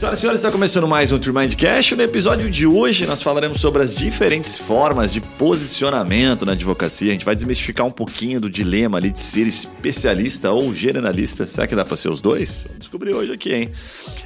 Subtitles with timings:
[0.00, 1.92] Senhoras e senhores, está começando mais um Trimind Cash.
[1.92, 7.10] No episódio de hoje, nós falaremos sobre as diferentes formas de posicionamento na advocacia.
[7.10, 11.46] A gente vai desmistificar um pouquinho do dilema ali de ser especialista ou generalista.
[11.46, 12.62] Será que dá para ser os dois?
[12.62, 13.72] Vamos descobrir hoje aqui, hein?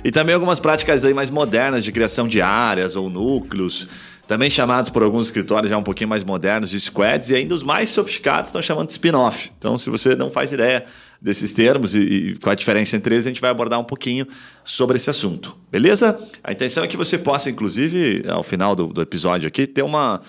[0.05, 3.89] E também algumas práticas aí mais modernas de criação de áreas ou núcleos
[4.27, 7.63] também chamados por alguns escritórios já um pouquinho mais modernos de squads, e ainda os
[7.63, 9.51] mais sofisticados estão chamando de spin-off.
[9.59, 10.85] Então, se você não faz ideia
[11.25, 14.27] desses termos e, e qual a diferença entre eles, a gente vai abordar um pouquinho
[14.63, 15.57] sobre esse assunto.
[15.71, 16.21] Beleza?
[16.43, 20.21] A intenção é que você possa, inclusive, ao final do, do episódio aqui, ter uma,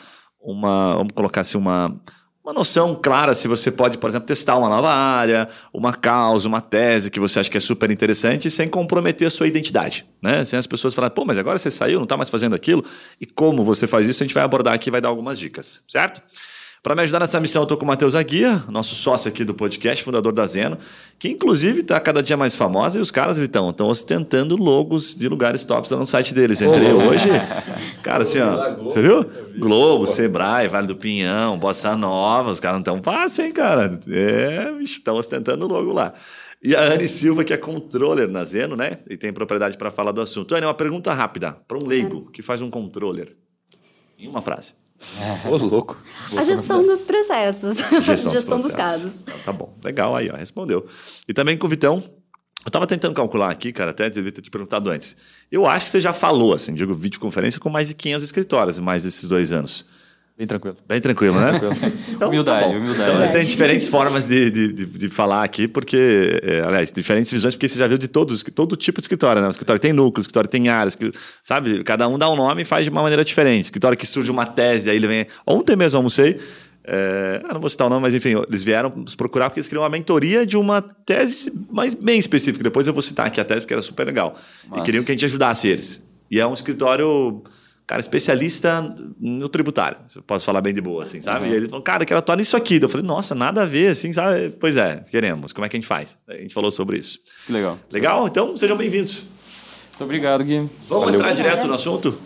[0.41, 0.95] uma.
[0.95, 1.99] Vamos colocar assim, uma
[2.41, 6.61] uma noção clara se você pode, por exemplo, testar uma nova área, uma causa, uma
[6.61, 10.45] tese que você acha que é super interessante sem comprometer a sua identidade, né?
[10.45, 12.85] Sem as pessoas falarem, pô, mas agora você saiu, não está mais fazendo aquilo.
[13.19, 15.81] E como você faz isso, a gente vai abordar aqui e vai dar algumas dicas,
[15.87, 16.21] certo?
[16.85, 19.55] Para me ajudar nessa missão, eu estou com o Matheus Aguia, nosso sócio aqui do
[19.55, 20.77] podcast, fundador da Zeno,
[21.17, 25.27] que inclusive está cada dia mais famosa e os caras, Vitão, estão ostentando logos de
[25.27, 26.61] lugares tops no site deles.
[26.61, 27.07] Entrei oh.
[27.07, 27.27] hoje,
[28.03, 29.25] cara, assim, ó, você viu?
[29.57, 33.99] Globo, Sebrae, Vale do Pinhão, Bossa Nova, os caras não estão fácil, hein, cara?
[34.07, 36.13] É, bicho, estão ostentando logo lá.
[36.63, 38.99] E a Anne Silva, que é controller na Zeno, né?
[39.09, 40.53] E tem propriedade para falar do assunto.
[40.53, 43.35] Anne, uma pergunta rápida para um leigo que faz um controller.
[44.19, 44.84] Em uma frase.
[45.49, 46.01] Ô, louco.
[46.37, 47.77] A gestão dos processos.
[47.77, 49.21] Gestão, gestão dos, dos casos.
[49.21, 49.77] Então, tá bom.
[49.83, 50.35] Legal aí, ó.
[50.35, 50.87] Respondeu.
[51.27, 52.03] E também com o Vitão.
[52.65, 55.15] Eu tava tentando calcular aqui, cara, até devia ter te perguntado antes.
[55.51, 58.81] Eu acho que você já falou, assim, digo, videoconferência com mais de 500 escritórios em
[58.81, 59.85] mais desses dois anos.
[60.37, 60.75] Bem tranquilo.
[60.85, 61.61] Bem tranquilo, né?
[62.11, 63.11] Então, humildade, tá humildade.
[63.11, 67.55] Então, tem diferentes formas de, de, de, de falar aqui, porque, é, aliás, diferentes visões,
[67.55, 69.47] porque você já viu de todos, todo tipo de escritório, né?
[69.47, 70.97] O escritório tem núcleo, o escritório tem áreas,
[71.41, 71.83] sabe?
[71.83, 73.65] Cada um dá um nome e faz de uma maneira diferente.
[73.65, 75.25] O escritório que surge uma tese, aí ele vem.
[75.47, 76.39] Ontem mesmo almocei.
[76.87, 79.67] É, eu não vou citar o nome, mas enfim, eles vieram nos procurar porque eles
[79.67, 82.63] queriam uma mentoria de uma tese mais bem específica.
[82.63, 84.37] Depois eu vou citar aqui a tese porque era super legal.
[84.67, 84.81] Nossa.
[84.81, 86.05] E queriam que a gente ajudasse eles.
[86.29, 87.41] E é um escritório
[87.87, 89.97] cara, especialista no tributário.
[90.25, 91.45] Posso falar bem de boa, assim, sabe?
[91.45, 91.51] Uhum.
[91.51, 92.79] E ele falou, cara, quero atuar nisso aqui.
[92.81, 94.49] Eu falei, nossa, nada a ver, assim, sabe?
[94.59, 95.53] Pois é, queremos.
[95.53, 96.17] Como é que a gente faz?
[96.27, 97.19] A gente falou sobre isso.
[97.45, 97.79] Que legal.
[97.91, 98.27] Legal?
[98.27, 99.23] Então, sejam bem-vindos.
[99.89, 100.69] Muito obrigado, Gui.
[100.87, 101.19] Vamos Valeu.
[101.19, 102.17] entrar direto no assunto?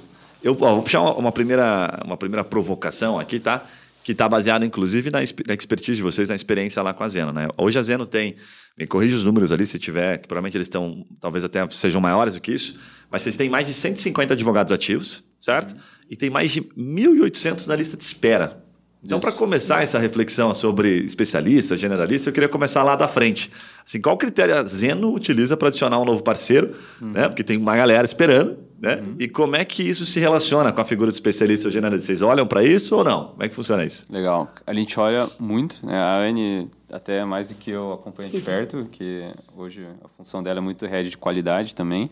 [0.42, 3.64] Eu ó, vou puxar uma, uma, primeira, uma primeira provocação aqui, tá?
[4.04, 7.32] Que está baseada, inclusive, na, na, expertise de vocês, na experiência lá com a Zeno,
[7.34, 7.48] né?
[7.58, 8.36] Hoje a Zeno tem,
[8.80, 12.34] me corrija os números ali se tiver, que provavelmente eles estão, talvez até sejam maiores
[12.34, 12.80] do que isso,
[13.12, 15.76] mas vocês têm mais de 150 advogados ativos, certo?
[16.10, 18.64] E tem mais de 1.800 na lista de espera.
[19.02, 23.50] Então, para começar essa reflexão sobre especialista, generalista, eu queria começar lá da frente.
[23.86, 26.76] Assim, qual critério a Zeno utiliza para adicionar um novo parceiro?
[27.02, 27.12] Uhum.
[27.12, 27.28] Né?
[27.30, 28.58] Porque tem uma galera esperando.
[28.78, 28.98] Né?
[28.98, 29.16] Uhum.
[29.18, 32.08] E como é que isso se relaciona com a figura de especialista ou generalista?
[32.08, 33.30] Vocês olham para isso ou não?
[33.30, 34.06] Como é que funciona isso?
[34.10, 34.52] Legal.
[34.68, 35.86] A gente olha muito.
[35.86, 35.98] Né?
[35.98, 40.60] A Anne, até mais do que eu acompanho de perto, que hoje a função dela
[40.60, 42.10] é muito head de qualidade também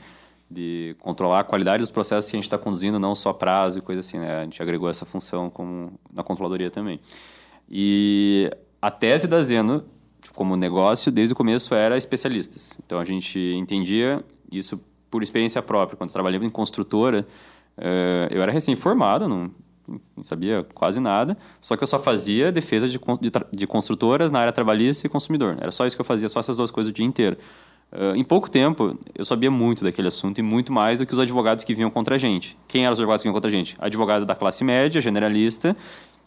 [0.50, 3.82] de controlar a qualidade dos processos que a gente está conduzindo, não só prazo e
[3.82, 4.18] coisa assim.
[4.18, 4.40] Né?
[4.40, 7.00] A gente agregou essa função como na controladoria também.
[7.70, 8.50] E
[8.82, 9.84] a tese da Zeno,
[10.34, 12.78] como negócio, desde o começo era especialistas.
[12.86, 14.82] Então a gente entendia isso
[15.12, 15.98] por experiência própria.
[15.98, 17.28] Quando trabalhava em construtora,
[17.78, 19.52] eh, eu era recém-formado, não,
[20.22, 24.52] sabia quase nada, só que eu só fazia defesa de, de, de construtoras na área
[24.52, 25.58] trabalhista e consumidor.
[25.60, 27.38] Era só isso que eu fazia, só essas duas coisas o dia inteiro.
[27.92, 31.20] Uh, em pouco tempo, eu sabia muito daquele assunto e muito mais do que os
[31.20, 32.58] advogados que vinham contra a gente.
[32.68, 33.78] Quem eram os advogados que vinham contra a gente?
[33.80, 35.76] Advogado da classe média, generalista,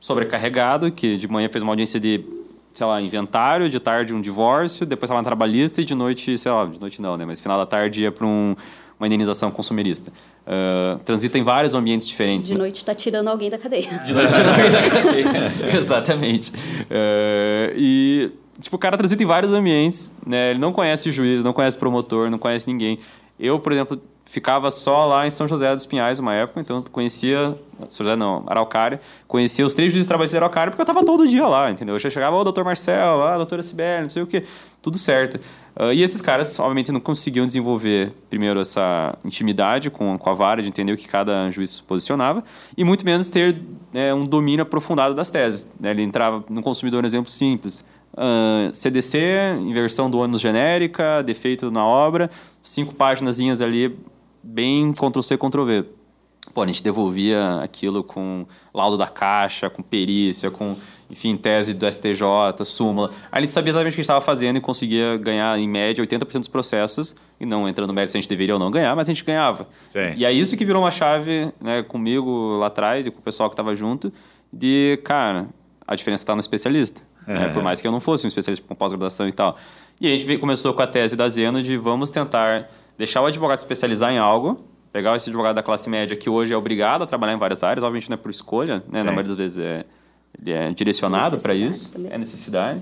[0.01, 2.25] sobrecarregado, que de manhã fez uma audiência de,
[2.73, 6.51] sei lá, inventário, de tarde um divórcio, depois estava na trabalhista e de noite, sei
[6.51, 7.27] lá, de noite não, né?
[7.27, 8.57] Mas final da tarde ia para um,
[8.99, 10.11] uma indenização consumerista.
[10.47, 12.49] Uh, transita em vários ambientes diferentes.
[12.49, 13.99] De noite está tirando alguém da cadeia.
[14.07, 15.77] De noite tirando alguém da cadeia.
[15.77, 16.53] Exatamente.
[16.53, 20.51] Uh, e tipo, o cara transita em vários ambientes, né?
[20.51, 22.99] Ele não conhece o juiz, não conhece o promotor, não conhece ninguém.
[23.39, 24.01] Eu, por exemplo,
[24.31, 27.57] ficava só lá em São José dos Pinhais uma época, então conhecia,
[27.89, 31.27] São José não, Araucária, conhecia os três juízes trabalhistas de Araucária porque eu estava todo
[31.27, 31.97] dia lá, entendeu?
[31.97, 34.45] Eu já chegava, ô, doutor Marcel, ah, doutora Sibeli, não sei o quê,
[34.81, 35.41] tudo certo.
[35.75, 40.63] Uh, e esses caras, obviamente, não conseguiam desenvolver, primeiro, essa intimidade com, com a vara,
[40.63, 42.45] de entender o que cada juiz posicionava,
[42.77, 43.61] e muito menos ter
[43.93, 45.67] né, um domínio aprofundado das teses.
[45.81, 45.91] Né?
[45.91, 47.85] Ele entrava no consumidor, um exemplo simples,
[48.21, 49.19] Uh, CDC,
[49.63, 52.29] inversão do ônus genérica, defeito na obra,
[52.63, 53.99] cinco páginas ali,
[54.43, 55.87] bem Ctrl-C, Ctrl-V.
[56.53, 58.45] Pô, a gente devolvia aquilo com
[58.75, 60.77] laudo da caixa, com perícia, com,
[61.09, 63.11] enfim, tese do STJ, súmula.
[63.31, 65.69] Aí a gente sabia exatamente o que a gente estava fazendo e conseguia ganhar, em
[65.69, 67.15] média, 80% dos processos.
[67.39, 69.25] E não entrando no mérito se a gente deveria ou não ganhar, mas a gente
[69.25, 69.69] ganhava.
[69.89, 70.15] Sim.
[70.17, 73.49] E é isso que virou uma chave né, comigo lá atrás e com o pessoal
[73.49, 74.13] que estava junto,
[74.53, 75.47] de, cara,
[75.87, 77.03] a diferença está no especialista.
[77.27, 77.35] É.
[77.35, 77.49] Né?
[77.49, 79.57] Por mais que eu não fosse um especialista com pós-graduação e tal.
[80.01, 83.59] E a gente começou com a tese da Zeno de vamos tentar deixar o advogado
[83.59, 87.35] especializar em algo, pegar esse advogado da classe média que hoje é obrigado a trabalhar
[87.35, 89.03] em várias áreas, obviamente não é por escolha, né?
[89.03, 89.85] na maioria das vezes é,
[90.41, 92.13] ele é direcionado para isso, também.
[92.13, 92.81] é necessidade.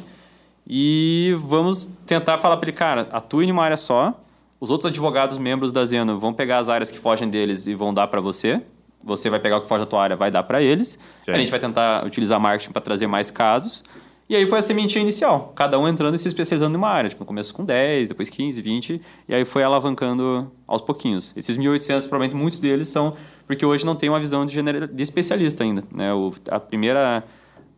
[0.66, 4.18] E vamos tentar falar para ele, cara, atue em uma área só,
[4.60, 7.94] os outros advogados membros da Zeno vão pegar as áreas que fogem deles e vão
[7.94, 8.60] dar para você.
[9.04, 10.98] Você vai pegar o que foge da tua área, vai dar para eles.
[11.28, 13.84] A gente vai tentar utilizar marketing para trazer mais casos.
[14.28, 17.08] E aí foi a sementinha inicial, cada um entrando e se especializando em uma área.
[17.08, 21.32] Tipo, no começo com 10, depois 15, 20, e aí foi alavancando aos pouquinhos.
[21.34, 23.16] Esses 1.800, provavelmente muitos deles são
[23.46, 25.82] porque hoje não tem uma visão de, general, de especialista ainda.
[25.90, 26.12] Né?
[26.12, 27.24] O, a primeira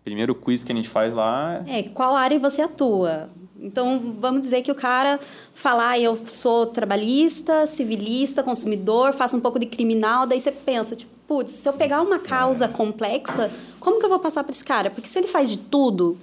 [0.02, 1.62] primeiro quiz que a gente faz lá...
[1.68, 3.28] É, qual área você atua?
[3.60, 5.20] Então, vamos dizer que o cara
[5.54, 10.96] falar, ah, eu sou trabalhista, civilista, consumidor, faço um pouco de criminal, daí você pensa,
[10.96, 14.64] tipo, putz, se eu pegar uma causa complexa, como que eu vou passar para esse
[14.64, 14.90] cara?
[14.90, 16.16] Porque se ele faz de tudo,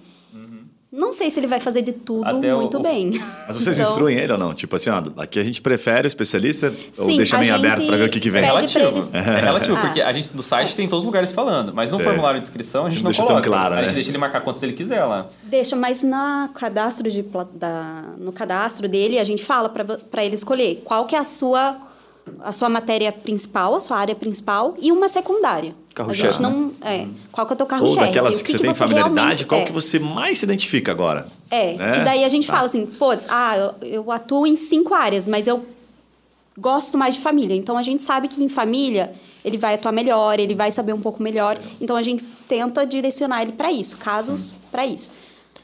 [0.97, 3.11] não sei se ele vai fazer de tudo Até muito o, bem.
[3.47, 3.91] Mas vocês então...
[3.91, 4.51] instruem ele ou não?
[4.55, 7.97] Tipo assim, ó, aqui a gente prefere o especialista Sim, ou deixa bem aberto para
[7.97, 8.41] ver o que, que vem?
[8.41, 9.09] É relativo.
[9.13, 9.81] É relativo, ah.
[9.81, 12.05] porque a gente no site tem todos os lugares falando, mas no Sei.
[12.05, 13.33] formulário de inscrição a gente não, não coloca.
[13.35, 13.93] Tão claro, a gente né?
[13.93, 15.27] deixa ele marcar quantos ele quiser lá.
[15.43, 17.23] Deixa, mas na cadastro de,
[17.53, 21.77] da, no cadastro dele a gente fala para ele escolher qual que é a sua
[22.41, 25.75] a sua matéria principal, a sua área principal e uma secundária.
[25.97, 26.41] Carro-chefe.
[26.41, 26.71] Não, né?
[26.81, 27.99] é, qual que é o teu carro-chefe?
[27.99, 29.65] Ou daquelas que, que, você tem familiaridade, qual é.
[29.65, 31.27] que você mais se identifica agora?
[31.49, 31.91] É, né?
[31.91, 32.53] que daí a gente tá.
[32.53, 35.65] fala assim, pô, ah, eu, eu atuo em cinco áreas, mas eu
[36.57, 37.55] gosto mais de família.
[37.55, 39.11] Então a gente sabe que em família
[39.43, 41.59] ele vai atuar melhor, ele vai saber um pouco melhor.
[41.81, 45.11] Então a gente tenta direcionar ele para isso, casos para isso.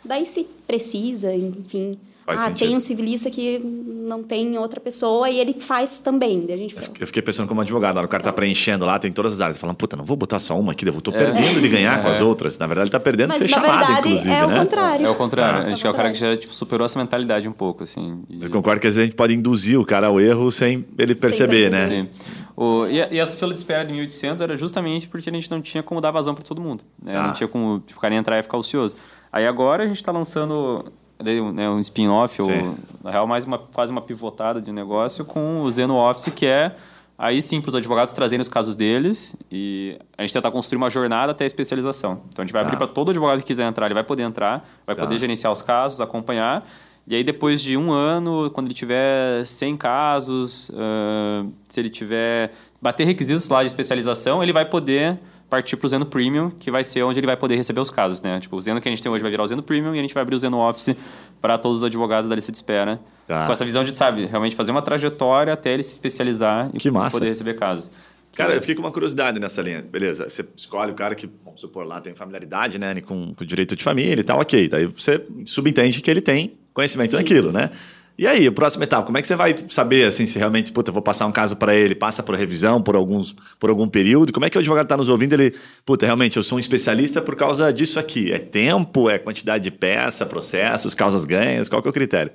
[0.04, 2.68] Daí se precisa, enfim, Faz ah, sentido.
[2.68, 6.46] tem um civilista que não tem outra pessoa e ele faz também.
[6.50, 9.42] A gente eu fiquei pensando como advogado, o cara tá preenchendo lá, tem todas as
[9.42, 11.18] áreas, falando, puta, não vou botar só uma aqui, eu tô é.
[11.18, 12.02] perdendo de ganhar é.
[12.02, 12.24] com as é.
[12.24, 12.58] outras.
[12.58, 14.56] Na verdade, ele tá perdendo Mas, de ser chamado, verdade, inclusive, é né?
[14.56, 15.06] O contrário.
[15.06, 15.60] É, o contrário.
[15.60, 15.66] É.
[15.66, 18.24] A gente é o cara que já tipo, superou essa mentalidade um pouco, assim.
[18.30, 18.42] E...
[18.42, 21.16] Eu concordo que às vezes a gente pode induzir o cara ao erro sem ele
[21.16, 21.88] perceber, sem né?
[21.88, 22.10] Sim.
[22.56, 25.62] O, e, e, essa fila de espera de 1.800 era justamente porque a gente não
[25.62, 26.84] tinha como dar vazão para todo mundo.
[27.02, 27.18] Né?
[27.18, 27.28] Ah.
[27.28, 28.96] Não tinha como tipo, o cara entrar e ficar ocioso.
[29.32, 30.86] Aí agora a gente está lançando
[31.24, 35.72] né, um spin-off, ou na real mais uma, quase uma pivotada de negócio com o
[35.72, 36.76] Zeno Office, que é
[37.18, 40.90] aí sim para os advogados trazerem os casos deles e a gente tentar construir uma
[40.90, 42.22] jornada até a especialização.
[42.30, 42.68] Então a gente vai tá.
[42.68, 45.04] abrir para todo advogado que quiser entrar, ele vai poder entrar, vai tá.
[45.04, 46.68] poder gerenciar os casos, acompanhar.
[47.06, 52.54] E aí depois de um ano, quando ele tiver 100 casos, uh, se ele tiver
[52.82, 55.20] bater requisitos lá de especialização, ele vai poder
[55.54, 58.20] partir para o Zeno Premium, que vai ser onde ele vai poder receber os casos,
[58.24, 58.40] né?
[58.40, 60.02] Tipo, o Zeno que a gente tem hoje vai virar o Zeno Premium e a
[60.02, 60.96] gente vai abrir o Zeno Office
[61.40, 63.00] para todos os advogados da lista de espera.
[63.28, 63.46] Tá.
[63.46, 67.28] Com essa visão de, sabe, realmente fazer uma trajetória até ele se especializar e poder
[67.28, 67.92] receber casos.
[68.36, 69.84] Cara, eu fiquei com uma curiosidade nessa linha.
[69.84, 73.46] Beleza, você escolhe o cara que, vamos supor lá, tem familiaridade, né, com, com o
[73.46, 74.68] direito de família e tal, ok.
[74.68, 77.18] Daí você subentende que ele tem conhecimento Sim.
[77.18, 77.70] naquilo, né?
[78.16, 80.90] E aí, a próxima etapa, como é que você vai saber assim se realmente, puta,
[80.90, 84.32] eu vou passar um caso para ele, passa por revisão por alguns por algum período?
[84.32, 87.22] Como é que o advogado está nos ouvindo, ele, puta, realmente eu sou um especialista
[87.22, 88.32] por causa disso aqui?
[88.32, 92.32] É tempo, é quantidade de peça, processos, causas ganhas, qual que é o critério?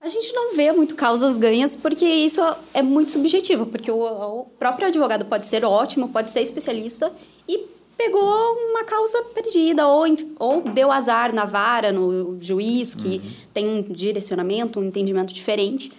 [0.00, 2.40] A gente não vê muito causas ganhas porque isso
[2.72, 7.12] é muito subjetivo, porque o, o próprio advogado pode ser ótimo, pode ser especialista
[7.46, 10.04] e pegou uma causa perdida ou,
[10.38, 13.32] ou deu azar na vara, no juiz, que uhum.
[13.54, 15.90] tem um direcionamento, um entendimento diferente.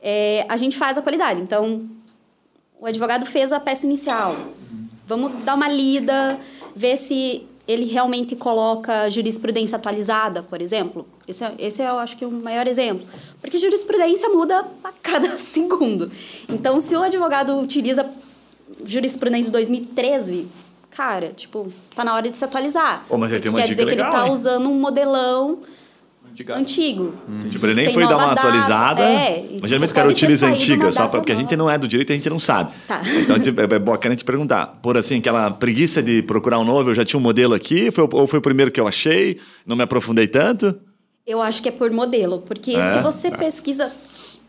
[0.00, 1.40] É, a gente faz a qualidade.
[1.40, 1.86] Então,
[2.80, 4.34] o advogado fez a peça inicial.
[5.06, 6.38] Vamos dar uma lida,
[6.74, 11.06] ver se ele realmente coloca jurisprudência atualizada, por exemplo.
[11.26, 13.06] Esse é, esse é, eu acho que, o maior exemplo.
[13.42, 16.10] Porque jurisprudência muda a cada segundo.
[16.48, 18.08] Então, se o advogado utiliza
[18.84, 20.48] jurisprudência de 2013,
[20.90, 23.04] cara, tipo, tá na hora de se atualizar.
[23.08, 24.32] Oh, mas ele tem uma Quer dizer legal, que ele tá hein?
[24.32, 25.60] usando um modelão
[26.50, 27.14] antigo.
[27.28, 27.48] Hum.
[27.48, 29.02] Tipo, ele nem foi dar uma data, atualizada.
[29.02, 32.12] É, mas geralmente o cara utiliza antiga, só porque a gente não é do direito,
[32.12, 32.72] a gente não sabe.
[32.86, 33.02] Tá.
[33.04, 34.66] Então é, é bacana te perguntar.
[34.82, 38.08] Por assim, aquela preguiça de procurar um novo, eu já tinha um modelo aqui, foi,
[38.12, 40.78] ou foi o primeiro que eu achei, não me aprofundei tanto?
[41.26, 42.94] Eu acho que é por modelo, porque é?
[42.94, 43.30] se você é.
[43.32, 43.92] pesquisa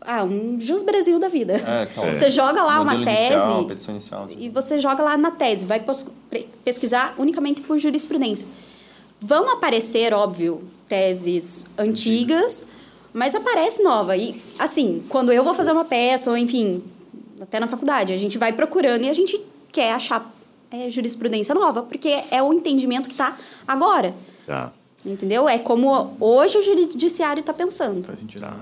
[0.00, 1.54] ah, um Jus Brasil da vida.
[1.54, 2.14] É, claro.
[2.14, 5.82] Você joga lá Modelo uma tese inicial, inicial, e você joga lá na tese, vai
[6.64, 8.46] pesquisar unicamente por jurisprudência.
[9.20, 12.64] Vão aparecer, óbvio, teses antigas,
[13.12, 14.16] mas aparece nova.
[14.16, 16.82] E, assim, quando eu vou fazer uma peça, ou enfim,
[17.40, 19.40] até na faculdade, a gente vai procurando e a gente
[19.70, 20.34] quer achar
[20.70, 23.36] é, jurisprudência nova, porque é o entendimento que está
[23.68, 24.14] agora.
[24.46, 24.72] Tá.
[25.04, 25.48] Entendeu?
[25.48, 28.04] É como hoje o judiciário está pensando.
[28.04, 28.40] Faz sentido.
[28.40, 28.56] Tá.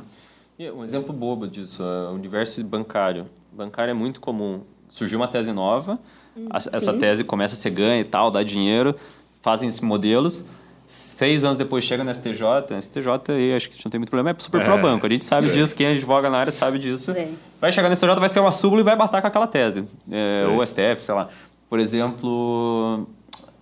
[0.59, 3.27] Um exemplo bobo disso, é o universo bancário.
[3.53, 4.63] Bancário é muito comum.
[4.89, 6.01] Surgiu uma tese nova,
[6.37, 8.97] hum, essa tese começa a ser ganha e tal, dá dinheiro,
[9.41, 10.45] fazem esses modelos.
[10.87, 12.43] seis anos depois chega no STJ,
[12.81, 15.07] STJ aí acho que não tem muito problema, é super pro banco.
[15.07, 17.15] A gente sabe disso, quem advoga na área sabe disso.
[17.15, 17.37] Sim.
[17.61, 19.85] Vai chegar no STJ, vai ser uma súmula e vai batar com aquela tese.
[20.11, 21.29] É, ou STF, sei lá.
[21.69, 23.07] Por exemplo,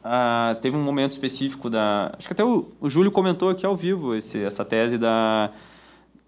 [0.03, 2.15] ah, teve um momento específico da.
[2.17, 5.51] Acho que até o, o Júlio comentou aqui ao vivo esse, essa tese da.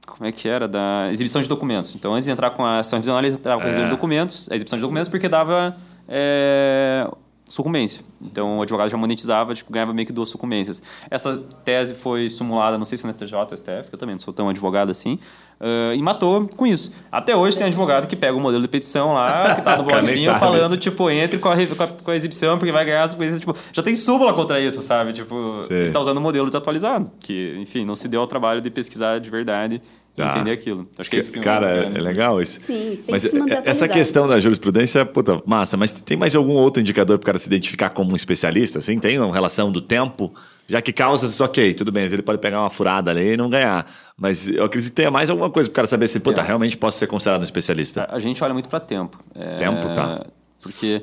[0.09, 0.67] Como é que era?
[0.67, 1.95] Da exibição de documentos.
[1.95, 4.49] Então, antes de entrar com a ação revisional, eles entravam com a exibição de documentos,
[4.50, 5.77] a exibição de documentos, porque dava
[6.09, 7.09] é,
[7.49, 8.03] sucumbência.
[8.21, 10.83] Então, o advogado já monetizava, tipo, ganhava meio que duas sucumbências.
[11.11, 14.21] Essa tese foi simulada, não sei se na TJ ou STF, que eu também não
[14.21, 15.19] sou tão advogado assim,
[15.61, 16.93] ah, e matou com isso.
[17.11, 20.35] Até hoje tem advogado que pega o modelo de petição lá, que tá no blogzinho,
[20.38, 23.41] falando, tipo, entre com a, com a, com a exibição, porque vai ganhar as coisas,
[23.41, 25.12] tipo, já tem súmula contra isso, sabe?
[25.12, 25.85] Tipo, Sei.
[25.85, 29.21] ele tá usando o modelo desatualizado, que, enfim, não se deu ao trabalho de pesquisar
[29.21, 29.81] de verdade
[30.17, 30.35] Tá.
[30.35, 30.88] entender aquilo.
[30.99, 32.61] Acho que é isso que Cara, é, é legal isso.
[32.61, 33.93] Sim, tem mas que se manter essa atualizado.
[33.93, 35.77] questão da jurisprudência, puta, massa.
[35.77, 38.81] Mas tem mais algum outro indicador para o cara se identificar como um especialista?
[38.81, 38.99] Assim?
[38.99, 40.35] Tem uma relação do tempo?
[40.67, 43.87] Já que causas, ok, tudo bem, ele pode pegar uma furada ali e não ganhar.
[44.17, 46.45] Mas eu acredito que tenha mais alguma coisa para o cara saber se, puta, É.
[46.45, 48.07] realmente posso ser considerado um especialista.
[48.11, 49.19] A gente olha muito para tempo.
[49.35, 50.27] É, Tempo, tá.
[50.61, 51.00] Porque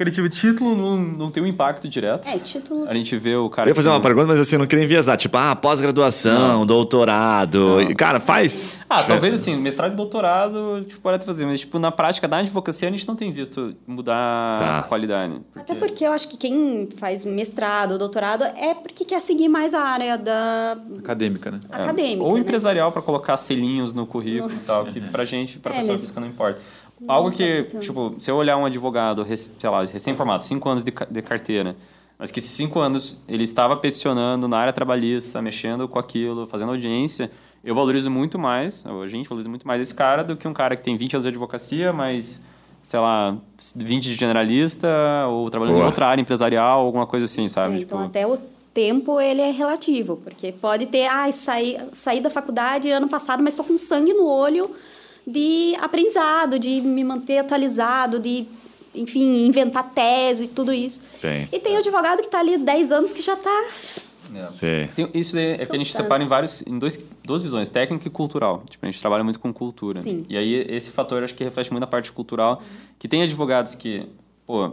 [0.00, 2.26] o cara tive título não, não tem um impacto direto.
[2.28, 2.86] É, título.
[2.88, 3.68] A gente vê o cara.
[3.68, 5.16] Eu ia fazer que- uma pergunta, mas assim, não queria enviesar.
[5.18, 7.80] Tipo, ah, pós-graduação, doutorado.
[7.82, 8.78] E, Cara, faz.
[8.88, 12.88] Ah, talvez assim, mestrado e doutorado, tipo, pode fazer, mas tipo, na prática da advocacia
[12.88, 14.78] a gente não tem visto mudar Tá.
[14.78, 15.34] a qualidade.
[15.54, 19.74] Até porque eu acho que quem faz mestrado ou doutorado é porque quer seguir mais
[19.74, 21.60] a área da Acadêmica, né?
[21.70, 22.22] É, acadêmica.
[22.22, 22.40] Ou né?
[22.40, 26.00] empresarial para colocar selinhos no currículo e tal, que pra gente, pra É, pessoa mas-
[26.00, 26.58] física não importa.
[27.08, 31.22] Algo que, tipo, se eu olhar um advogado, sei lá, recém-formado, cinco anos de, de
[31.22, 31.74] carteira,
[32.18, 36.70] mas que esses cinco anos ele estava peticionando na área trabalhista, mexendo com aquilo, fazendo
[36.72, 37.30] audiência,
[37.64, 40.76] eu valorizo muito mais, a gente valoriza muito mais esse cara do que um cara
[40.76, 42.42] que tem 20 anos de advocacia, mas,
[42.82, 43.36] sei lá,
[43.76, 44.86] 20 de generalista,
[45.28, 45.84] ou trabalhando Boa.
[45.84, 47.80] em outra área empresarial, alguma coisa assim, É, sabe?
[47.80, 48.38] então Tipo, até o
[48.74, 53.54] tempo ele é relativo, porque pode ter, ah, saí, saí da faculdade ano passado, mas
[53.54, 54.70] estou com sangue no olho
[55.26, 58.46] de aprendizado, de me manter atualizado, de,
[58.94, 61.02] enfim, inventar tese, tudo isso.
[61.16, 61.48] Sim.
[61.52, 63.64] E tem o advogado que está ali 10 anos que já está.
[64.94, 68.06] Tem- isso é, é que a gente separa em vários, em dois, duas visões, técnica
[68.06, 68.62] e cultural.
[68.70, 70.00] Tipo, a gente trabalha muito com cultura.
[70.02, 70.24] Sim.
[70.28, 72.62] E aí esse fator acho que reflete muito na parte cultural,
[72.98, 74.06] que tem advogados que,
[74.46, 74.66] pô,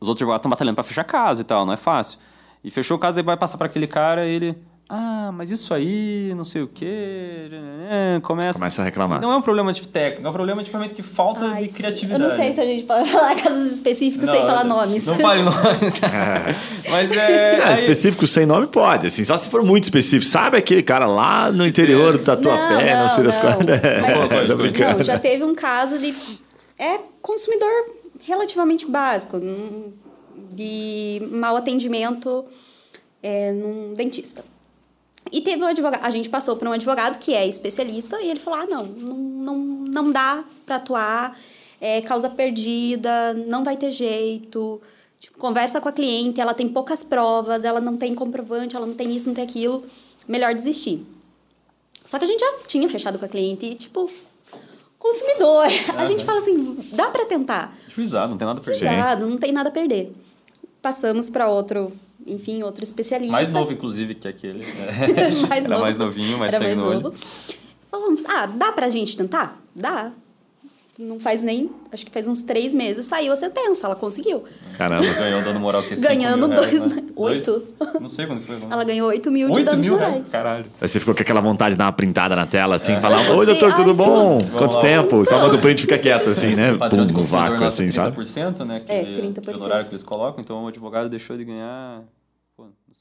[0.00, 2.18] os outros advogados estão batalhando para fechar caso e tal, não é fácil.
[2.62, 4.56] E fechou o caso, aí vai passar para aquele cara e ele,
[4.94, 8.58] ah, mas isso aí, não sei o quê, né, começa.
[8.58, 9.22] Começa a reclamar.
[9.22, 12.22] Não é um problema tipo técnico, é um problema tipamente que falta Ai, de criatividade.
[12.22, 15.06] Eu não sei se a gente pode falar casos específicos sem falar nomes.
[15.06, 15.98] Não fale nomes.
[16.90, 17.54] mas é.
[17.58, 20.30] É, aí- específico sem nome pode, assim, só se for muito específico.
[20.30, 23.38] Sabe aquele cara lá no interior do Tatuapé, não, sei das.
[23.42, 24.98] Mas, É, tô brincando.
[24.98, 26.14] não, já teve um caso de.
[26.78, 27.70] É consumidor
[28.20, 29.92] relativamente básico, num-
[30.52, 32.44] de mau atendimento
[33.22, 34.44] é, num dentista.
[35.30, 38.40] E teve um advogado, a gente passou por um advogado que é especialista e ele
[38.40, 41.38] falou: ah, não, não, não, não dá para atuar,
[41.80, 44.80] é causa perdida, não vai ter jeito.
[45.20, 48.94] Tipo, conversa com a cliente, ela tem poucas provas, ela não tem comprovante, ela não
[48.94, 49.84] tem isso, não tem aquilo,
[50.26, 51.06] melhor desistir.
[52.04, 54.10] Só que a gente já tinha fechado com a cliente e, tipo,
[54.98, 55.66] consumidor.
[55.96, 57.76] A gente fala assim, dá pra tentar.
[57.88, 58.78] Juizado, não tem nada a perder.
[58.78, 60.12] Cuidado, não tem nada a perder.
[60.80, 61.92] Passamos pra outro,
[62.26, 63.32] enfim, outro especialista.
[63.32, 64.64] Mais novo, inclusive, que aquele.
[65.48, 65.80] mais Era novo.
[65.82, 67.14] mais novinho, mais Era sangue mais no novo.
[67.90, 69.60] Falamos, ah, dá pra gente tentar?
[69.74, 70.12] Dá.
[70.98, 74.44] Não faz nem, acho que faz uns três meses, saiu a sentença, ela conseguiu.
[74.76, 75.02] Caramba.
[75.14, 77.02] Ganhou dando moral que é Ganhando mil reais, dois- né?
[77.16, 77.66] oito.
[77.78, 77.92] Dois?
[78.00, 78.58] Não sei quando foi.
[78.58, 78.70] não.
[78.70, 80.12] Ela ganhou 8 mil de Oito danos mil morais.
[80.16, 80.30] reais?
[80.30, 80.66] Caralho.
[80.80, 83.46] Aí você ficou com aquela vontade de dar uma printada na tela, assim, falar, oi
[83.46, 84.38] doutor, tudo bom?
[84.40, 84.82] isso- Quanto lá.
[84.82, 85.24] tempo?
[85.24, 86.72] Só manda o print e fica quieto, assim, né?
[86.72, 88.14] De Pum, no vácuo, nosso é assim, sabe?
[88.14, 88.80] 30%, né?
[88.80, 89.56] Que, É, Que 30%.
[89.58, 92.04] é o horário que eles colocam, então o advogado deixou de ganhar, não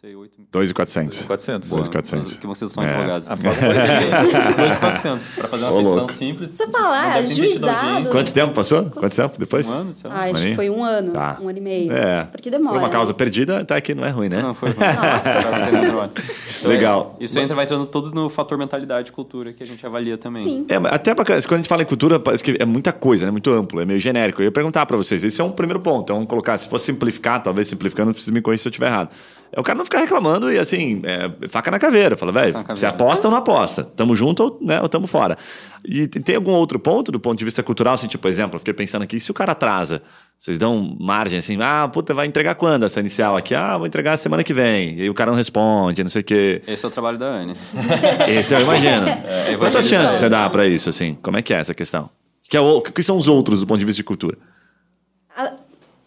[0.01, 0.47] sei, 8 mil.
[0.51, 1.21] 2,400.
[1.25, 1.69] 400.
[1.69, 1.81] Boa.
[1.83, 2.39] 2.400.
[2.39, 2.89] Que vocês são É.
[2.89, 3.29] advogados.
[3.29, 4.53] Ah, paga uma moedinha.
[4.57, 5.29] 2,400.
[5.35, 6.13] Pra fazer uma Ô, petição louco.
[6.13, 6.49] simples.
[6.49, 8.09] Você fala, não ah, juizado.
[8.09, 8.85] Quanto tempo passou?
[8.85, 9.69] Quanto tempo depois?
[9.69, 10.15] Um ano, sei lá.
[10.15, 10.49] Ah, acho Maninho?
[10.49, 11.37] que foi um ano, Tá.
[11.39, 11.91] um ano e meio.
[11.91, 12.23] É.
[12.31, 12.73] Porque demora.
[12.73, 13.17] Por uma causa né?
[13.17, 14.41] perdida, até aqui não é ruim, né?
[14.41, 14.69] Não, foi.
[14.73, 16.67] Nossa.
[16.67, 17.15] Legal.
[17.19, 20.43] Isso entra, vai entrando todo no fator mentalidade e cultura que a gente avalia também.
[20.43, 20.65] Sim.
[20.67, 23.31] É, até pra, quando a gente fala em cultura, parece que é muita coisa, né?
[23.31, 24.41] Muito amplo, é meio genérico.
[24.41, 26.01] Eu ia perguntar pra vocês, esse é um primeiro ponto.
[26.11, 29.09] Então, colocar, se fosse simplificar, talvez simplificando, não precisa me corrigir se eu estiver errado.
[29.53, 32.15] É o cara não ficar reclamando e assim, é, faca na caveira.
[32.15, 33.83] Fala, velho, você aposta ou não aposta?
[33.83, 35.37] Tamo junto ou, né, ou tamo fora.
[35.83, 38.73] E tem, algum outro ponto do ponto de vista cultural, assim, tipo, exemplo, eu fiquei
[38.73, 40.01] pensando aqui, se o cara atrasa,
[40.37, 43.53] vocês dão margem assim, ah, puta, vai entregar quando essa inicial aqui?
[43.53, 44.95] Ah, vou entregar semana que vem.
[44.97, 46.61] E aí o cara não responde, não sei o quê.
[46.65, 47.53] Esse é o trabalho da Anne.
[48.29, 49.05] Esse eu imagino.
[49.05, 49.81] Quantas evangelização.
[49.81, 51.17] chances você dá pra isso, assim?
[51.21, 52.09] Como é que é essa questão?
[52.49, 54.37] Que, é o, que são os outros do ponto de vista de cultura?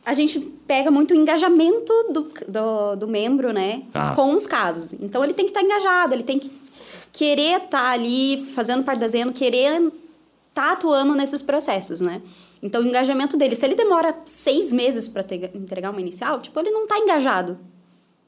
[0.05, 3.83] A- gente pega muito o engajamento do, do, do membro, né?
[3.93, 4.15] Tá.
[4.15, 4.93] Com os casos.
[4.95, 6.51] Então, ele tem que estar engajado, ele tem que
[7.13, 9.93] querer estar ali fazendo parte da Zeno, querer estar
[10.53, 12.21] tá atuando nesses processos, né?
[12.63, 16.71] Então, o engajamento dele, se ele demora seis meses para entregar uma inicial, tipo, ele
[16.71, 17.59] não está engajado,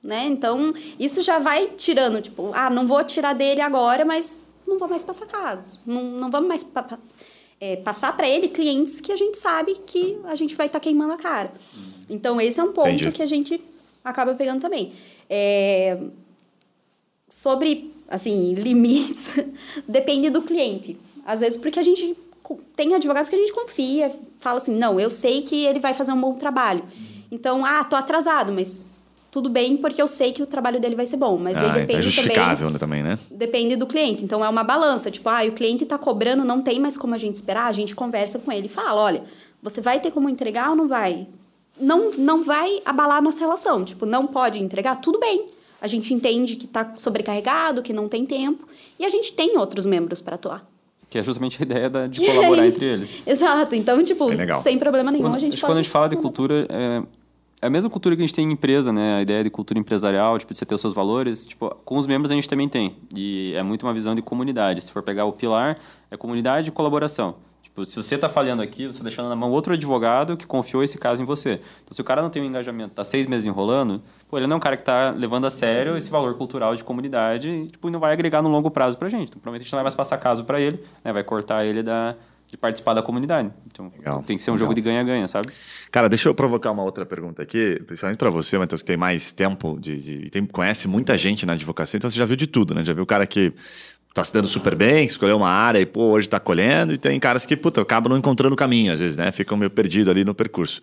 [0.02, 0.26] né?
[0.26, 4.88] Então, isso já vai tirando, tipo, ah, não vou tirar dele agora, mas não vou
[4.88, 5.80] mais passar casos.
[5.87, 6.64] Não, não vamos mais
[7.60, 10.82] é, passar para ele clientes que a gente sabe que a gente vai estar tá
[10.82, 11.52] queimando a cara.
[12.08, 13.10] Então, esse é um ponto Entendi.
[13.12, 13.60] que a gente
[14.04, 14.92] acaba pegando também.
[15.28, 15.98] É,
[17.28, 19.30] sobre, assim, limites,
[19.88, 20.96] depende do cliente.
[21.25, 22.16] Às vezes, porque a gente
[22.76, 26.12] tem advogados que a gente confia, fala assim, não, eu sei que ele vai fazer
[26.12, 26.84] um bom trabalho.
[27.30, 28.86] Então, ah, tô atrasado, mas
[29.37, 31.37] tudo bem, porque eu sei que o trabalho dele vai ser bom.
[31.37, 33.19] Mas ah, aí então depende é justificável também, também, né?
[33.31, 34.25] Depende do cliente.
[34.25, 35.11] Então é uma balança.
[35.11, 37.95] Tipo, ah, o cliente está cobrando, não tem mais como a gente esperar, a gente
[37.95, 39.25] conversa com ele e fala: olha,
[39.62, 41.26] você vai ter como entregar ou não vai?
[41.78, 43.85] Não, não vai abalar a nossa relação.
[43.85, 45.02] Tipo, não pode entregar?
[45.02, 45.50] Tudo bem.
[45.83, 48.66] A gente entende que está sobrecarregado, que não tem tempo.
[48.99, 50.66] E a gente tem outros membros para atuar.
[51.11, 53.21] Que é justamente a ideia da, de colaborar entre eles.
[53.26, 53.75] Exato.
[53.75, 54.31] Então, tipo,
[54.62, 55.62] sem problema nenhum, quando, a gente pode...
[55.62, 57.02] Quando a gente fala de cultura, é,
[57.60, 59.16] é a mesma cultura que a gente tem em empresa, né?
[59.16, 61.46] A ideia de cultura empresarial, tipo, de você ter os seus valores.
[61.46, 62.96] Tipo, com os membros a gente também tem.
[63.16, 64.82] E é muito uma visão de comunidade.
[64.82, 65.78] Se for pegar o pilar,
[66.10, 67.36] é comunidade e colaboração.
[67.62, 70.82] Tipo, se você está falhando aqui, você está deixando na mão outro advogado que confiou
[70.82, 71.60] esse caso em você.
[71.82, 74.54] Então, se o cara não tem um engajamento, está seis meses enrolando, pô, ele não
[74.54, 77.90] é um cara que está levando a sério esse valor cultural de comunidade e tipo,
[77.90, 79.28] não vai agregar no longo prazo para a gente.
[79.28, 81.12] Então, provavelmente a gente não vai mais passar caso para ele, né?
[81.12, 82.16] vai cortar ele da,
[82.56, 83.50] de participar da comunidade.
[83.72, 84.22] Então, Legal.
[84.26, 84.66] tem que ser um Legal.
[84.66, 85.48] jogo de ganha-ganha, sabe?
[85.90, 89.30] Cara, deixa eu provocar uma outra pergunta aqui, principalmente para você, Matheus, que tem mais
[89.30, 92.75] tempo, de, de tem, conhece muita gente na advocacia, então você já viu de tudo,
[92.75, 92.82] né?
[92.82, 93.52] Já viu o cara que
[94.12, 97.20] tá se dando super bem, escolheu uma área e, pô, hoje tá colhendo, e tem
[97.20, 99.30] caras que, puta, acabam não encontrando caminho, às vezes, né?
[99.30, 100.80] Ficam meio perdidos ali no percurso.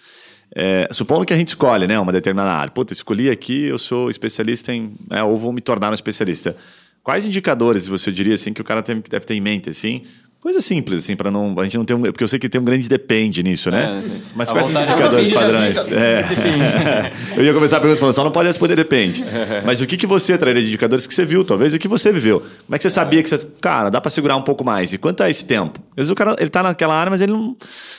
[0.56, 2.72] É, supondo que a gente escolhe, né, uma determinada área.
[2.72, 4.94] Puta, escolhi aqui, eu sou especialista em...
[5.10, 6.56] Né, ou vou me tornar um especialista.
[7.02, 10.04] Quais indicadores você diria, assim, que o cara tem, deve ter em mente, assim,
[10.44, 11.58] Coisa simples, assim, para não.
[11.58, 12.02] A gente não ter um.
[12.02, 14.04] Porque eu sei que tem um grande depende nisso, né?
[14.06, 15.90] É, Mas quais são os indicadores padrões?
[15.90, 16.26] É.
[17.40, 19.24] eu ia começar a pergunta falando, só não pode responder depende.
[19.64, 21.88] Mas o que, que você traria de indicadores que você viu, talvez, e o que
[21.88, 22.42] você viveu?
[22.42, 23.38] Como é que você sabia que você.
[23.62, 24.92] Cara, dá para segurar um pouco mais.
[24.92, 25.80] E quanto é esse tempo?
[25.92, 27.56] Às vezes o cara ele tá naquela área, mas ele não.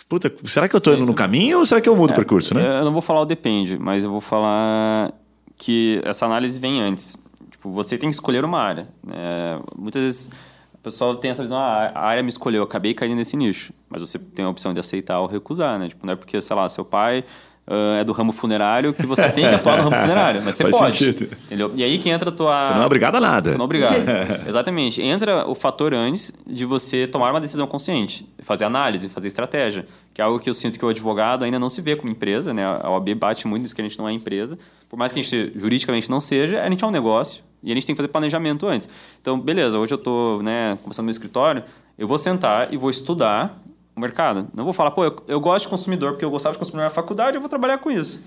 [0.07, 1.11] Puta, será que eu tô sim, indo sim.
[1.13, 2.81] no caminho ou será que eu mudo é, o percurso, né?
[2.81, 5.15] Eu não vou falar o depende, mas eu vou falar
[5.57, 7.17] que essa análise vem antes.
[7.51, 8.87] Tipo, você tem que escolher uma área.
[9.11, 10.31] É, muitas vezes
[10.85, 13.73] pessoal tem essa visão, ah, a área me escolheu, eu acabei caindo nesse nicho.
[13.89, 15.89] Mas você tem a opção de aceitar ou recusar, né?
[15.89, 17.25] Tipo, não é porque, sei lá, seu pai
[17.67, 20.43] uh, é do ramo funerário que você tem que atuar no ramo funerário.
[20.45, 20.97] Mas você Faz pode.
[20.97, 21.37] Sentido.
[21.47, 21.73] Entendeu?
[21.75, 22.63] E aí que entra a tua.
[22.63, 23.51] Você não é obrigado a nada.
[23.51, 23.97] Você não é obrigado.
[24.47, 25.03] Exatamente.
[25.03, 29.87] Entra o fator antes de você tomar uma decisão consciente, fazer análise, fazer estratégia.
[30.13, 32.55] Que é algo que eu sinto que o advogado ainda não se vê como empresa,
[32.55, 32.65] né?
[32.65, 34.59] A OAB bate muito nisso que a gente não é empresa.
[34.89, 37.75] Por mais que a gente juridicamente não seja, a gente é um negócio e a
[37.75, 38.89] gente tem que fazer planejamento antes.
[39.21, 41.65] Então, beleza, hoje eu estou né, começando meu escritório,
[41.99, 43.59] eu vou sentar e vou estudar
[43.95, 44.49] o mercado.
[44.55, 46.91] Não vou falar, pô, eu, eu gosto de consumidor porque eu gostava de consumidor na
[46.91, 48.23] faculdade, eu vou trabalhar com isso.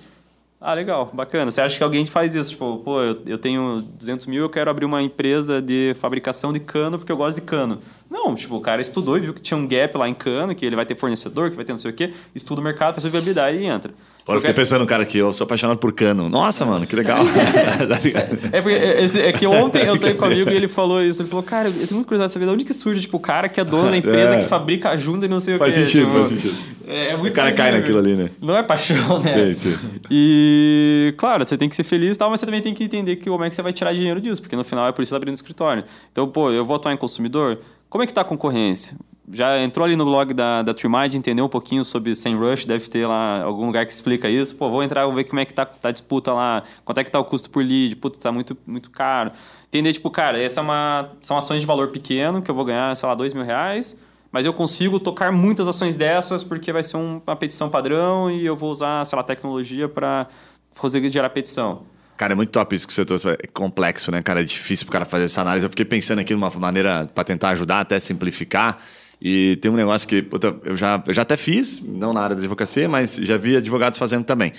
[0.60, 1.52] Ah, legal, bacana.
[1.52, 2.50] Você acha que alguém faz isso?
[2.50, 6.60] Tipo, pô, eu, eu tenho 200 mil, eu quero abrir uma empresa de fabricação de
[6.60, 7.80] cano porque eu gosto de cano.
[8.10, 10.66] Não, tipo, o cara estudou e viu que tinha um gap lá em cano, que
[10.66, 13.06] ele vai ter fornecedor, que vai ter não sei o quê, estuda o mercado, faz
[13.06, 13.94] a viabilidade e entra.
[14.28, 16.28] Agora eu fiquei pensando, cara, que eu sou apaixonado por cano.
[16.28, 17.20] Nossa, mano, que legal.
[18.52, 21.22] é, porque, é, é, que ontem eu saí com um amigo e ele falou isso.
[21.22, 23.20] Ele falou, cara, eu tenho muito curiosidade de saber de onde que surge, tipo, o
[23.22, 24.44] cara que é dono da empresa, é.
[24.44, 25.82] que fabrica a junta e não sei o faz que.
[25.82, 26.56] Sentido, tipo, faz sentido,
[26.88, 28.30] é, é muito O cara cai naquilo ali, né?
[28.42, 29.54] Não é paixão, né?
[29.54, 29.78] Sim, sim.
[30.12, 33.16] E, claro, você tem que ser feliz e tal, mas você também tem que entender
[33.16, 35.10] que como é que você vai tirar dinheiro disso, porque no final é por isso
[35.10, 35.86] que você tá abrindo escritório.
[36.12, 38.98] Então, pô, eu vou atuar em consumidor, como é que tá a concorrência?
[39.30, 40.74] já entrou ali no blog da, da
[41.14, 44.56] entendeu um pouquinho sobre SEMrush, deve ter lá algum lugar que explica isso.
[44.56, 47.04] Pô, vou entrar, vou ver como é que tá, tá a disputa lá, quanto é
[47.04, 49.32] que tá o custo por lead, puta, tá muito, muito caro.
[49.68, 52.96] Entender, tipo, cara, essa é uma, são ações de valor pequeno, que eu vou ganhar,
[52.96, 54.00] sei lá, dois mil reais,
[54.32, 58.46] mas eu consigo tocar muitas ações dessas porque vai ser um, uma petição padrão e
[58.46, 60.28] eu vou usar, sei lá, tecnologia para
[60.72, 61.82] fazer gerar petição.
[62.18, 63.30] Cara, é muito top isso que você trouxe.
[63.30, 64.42] É complexo, né, cara?
[64.42, 65.66] É difícil pro cara fazer essa análise.
[65.66, 68.78] Eu fiquei pensando aqui numa maneira para tentar ajudar, até simplificar.
[69.22, 72.36] E tem um negócio que puta, eu, já, eu já até fiz, não na área
[72.36, 74.52] da advocacia, mas já vi advogados fazendo também,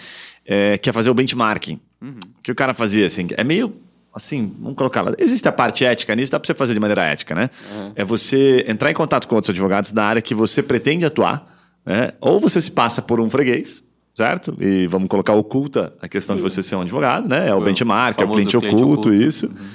[0.45, 1.81] é, que é fazer o benchmarking.
[2.01, 2.15] Uhum.
[2.45, 3.75] que o cara fazia, assim, é meio
[4.15, 5.13] assim, vamos colocar lá.
[5.19, 7.51] Existe a parte ética nisso, dá para você fazer de maneira ética, né?
[7.73, 7.93] Uhum.
[7.95, 11.47] É você entrar em contato com outros advogados da área que você pretende atuar,
[11.85, 12.13] né?
[12.21, 13.83] Ou você se passa por um freguês,
[14.19, 14.57] certo?
[14.61, 16.43] E vamos colocar oculta a questão Sim.
[16.43, 17.49] de você ser um advogado, né?
[17.49, 19.47] É o, o benchmark, é o cliente, cliente oculto, oculto, isso.
[19.47, 19.69] Uhum.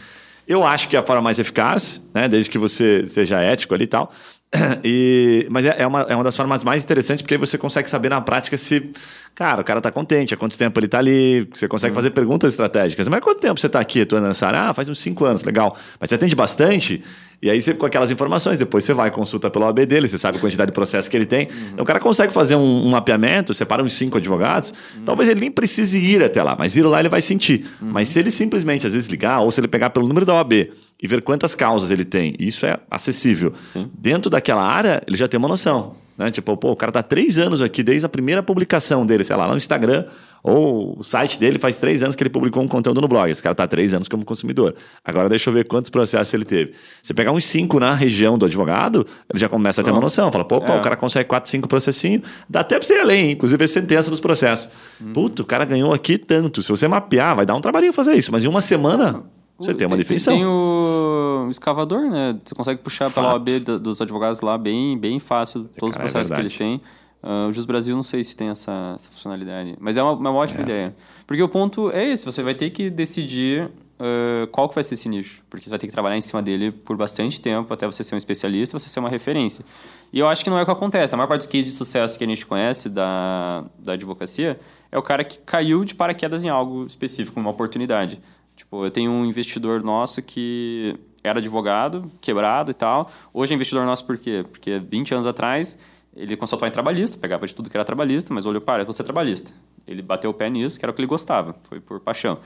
[0.45, 2.27] Eu acho que é a forma mais eficaz, né?
[2.27, 4.11] Desde que você seja ético ali e tal
[4.83, 7.89] E, mas é, é uma, é uma das formas mais interessantes porque aí você consegue
[7.89, 8.91] saber na prática se,
[9.33, 12.53] cara, o cara tá contente, há quanto tempo ele tá ali, você consegue fazer perguntas
[12.53, 13.07] estratégicas.
[13.07, 14.69] Mas quanto tempo você tá aqui atuando nessa área?
[14.69, 15.75] Ah, faz uns cinco anos, legal.
[15.99, 17.03] Mas você atende bastante?
[17.43, 20.37] E aí você, com aquelas informações, depois você vai, consulta pela OAB dele, você sabe
[20.37, 21.49] a quantidade de processo que ele tem.
[21.73, 25.51] Então o cara consegue fazer um, um mapeamento, separa uns cinco advogados, talvez ele nem
[25.51, 27.69] precise ir até lá, mas ir lá ele vai sentir.
[27.81, 30.53] Mas se ele simplesmente, às vezes, ligar, ou se ele pegar pelo número da OAB
[30.53, 33.53] e ver quantas causas ele tem, isso é acessível.
[33.59, 33.91] Sim.
[33.93, 35.97] Dentro daquela área, ele já tem uma noção.
[36.17, 36.29] Né?
[36.29, 39.45] Tipo, pô, o cara tá três anos aqui desde a primeira publicação dele, sei lá,
[39.47, 40.05] lá no Instagram,
[40.43, 43.31] ou o site dele faz três anos que ele publicou um conteúdo no blog.
[43.31, 44.75] Esse cara tá três anos como consumidor.
[45.03, 46.73] Agora deixa eu ver quantos processos ele teve.
[47.01, 50.31] Você pegar uns cinco na região do advogado, ele já começa a ter uma noção.
[50.31, 50.77] Fala, pô, pô, É.
[50.79, 52.23] o cara consegue quatro, cinco processinhos.
[52.49, 54.69] Dá até pra você ir além, inclusive ver sentença dos processos.
[55.13, 56.61] Puto, o cara ganhou aqui tanto.
[56.61, 59.23] Se você mapear, vai dar um trabalhinho fazer isso, mas em uma semana
[59.57, 60.33] você tem uma definição.
[60.33, 62.37] Tem o escavador, né?
[62.43, 63.33] Você consegue puxar pela Fato.
[63.49, 66.41] OAB do- dos advogados lá bem, bem fácil todos Cara, é os processos que verdade.
[66.41, 66.81] eles têm.
[67.21, 69.75] Ah, o Jus Brasil não sei se tem essa, essa funcionalidade.
[69.79, 70.93] Mas é uma, uma ótima ideia.
[71.25, 74.95] Porque o ponto é esse, você vai ter que decidir ah, qual que vai ser
[74.95, 75.41] esse nicho.
[75.49, 78.15] Porque você vai ter que trabalhar em cima dele por bastante tempo até você ser
[78.15, 79.63] um especialista, você ser uma referência.
[80.11, 81.13] E eu acho que não é o que acontece.
[81.13, 84.59] A maior parte dos cases de sucesso que a gente conhece da, da advocacia
[84.91, 88.19] é o cara que caiu de paraquedas em algo específico, uma oportunidade.
[88.63, 93.09] Tipo, eu tenho um investidor nosso que era advogado, quebrado e tal.
[93.33, 94.43] Hoje é investidor nosso por quê?
[94.49, 95.77] Porque 20 anos atrás
[96.15, 98.83] ele começou a atuar em trabalhista, pegava de tudo que era trabalhista, mas olhou para,
[98.83, 99.53] vou ser trabalhista.
[99.87, 102.37] Ele bateu o pé nisso, que era o que ele gostava, foi por paixão.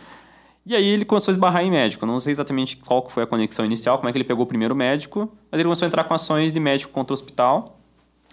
[0.66, 2.06] E aí ele começou a esbarrar em médico.
[2.06, 4.76] Não sei exatamente qual foi a conexão inicial, como é que ele pegou o primeiro
[4.76, 7.77] médico, mas ele começou a entrar com ações de médico contra o hospital.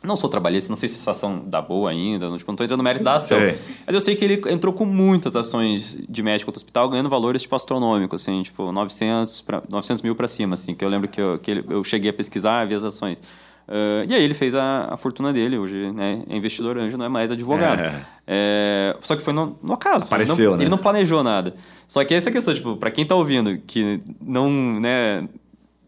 [0.05, 2.63] Não sou trabalhista, não sei se essa ação dá boa ainda, não, tipo, não tô
[2.65, 3.39] entrando no mérito da ação.
[3.39, 3.57] Sei.
[3.87, 7.09] Mas eu sei que ele entrou com muitas ações de médico contra o hospital, ganhando
[7.09, 11.09] valores, tipo, astronômicos, assim, tipo, 900, pra, 900 mil para cima, assim, que eu lembro
[11.09, 13.23] que eu, que ele- eu cheguei a pesquisar, vi as ações.
[13.67, 17.07] Ah, e aí ele fez a, a fortuna dele, hoje né, é investidor anjo, não
[17.07, 17.81] é mais advogado.
[17.81, 18.05] É.
[18.27, 20.05] É, só que foi no, no acaso.
[20.05, 20.63] Apareceu, ele não, né?
[20.65, 21.55] Ele não planejou nada.
[21.89, 25.27] Só que essa é a questão, tipo, pra quem tá ouvindo, que não, né...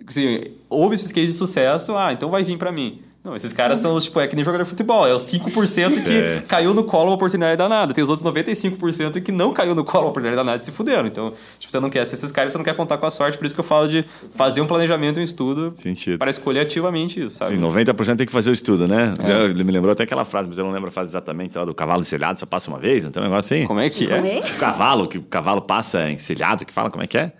[0.06, 3.00] Assim, houve esses cases de sucesso, ah, então vai vir pra mim.
[3.26, 5.04] Não, esses caras são, os, tipo, é que nem jogador de futebol.
[5.04, 6.42] É os 5% que É.
[6.46, 7.92] caiu no colo uma oportunidade danada.
[7.92, 11.08] Tem os outros 95% que não caiu no colo uma oportunidade danada e se fuderam.
[11.08, 13.36] Então, tipo, você não quer ser esses caras, você não quer contar com a sorte.
[13.36, 14.04] Por isso que eu falo de
[14.36, 16.18] fazer um planejamento um estudo Sentido.
[16.18, 17.56] para escolher ativamente isso, sabe?
[17.56, 19.12] Sim, 90% tem que fazer o estudo, né?
[19.18, 19.48] É.
[19.48, 21.74] Já me lembrou até aquela frase, mas eu não lembro a frase exatamente, lá do
[21.74, 23.66] cavalo encilhado, só passa uma vez, não tem um negócio assim?
[23.66, 24.36] Como é que é?
[24.36, 24.38] É?
[24.38, 27.32] O cavalo, que o cavalo passa encilhado, que fala como é que é?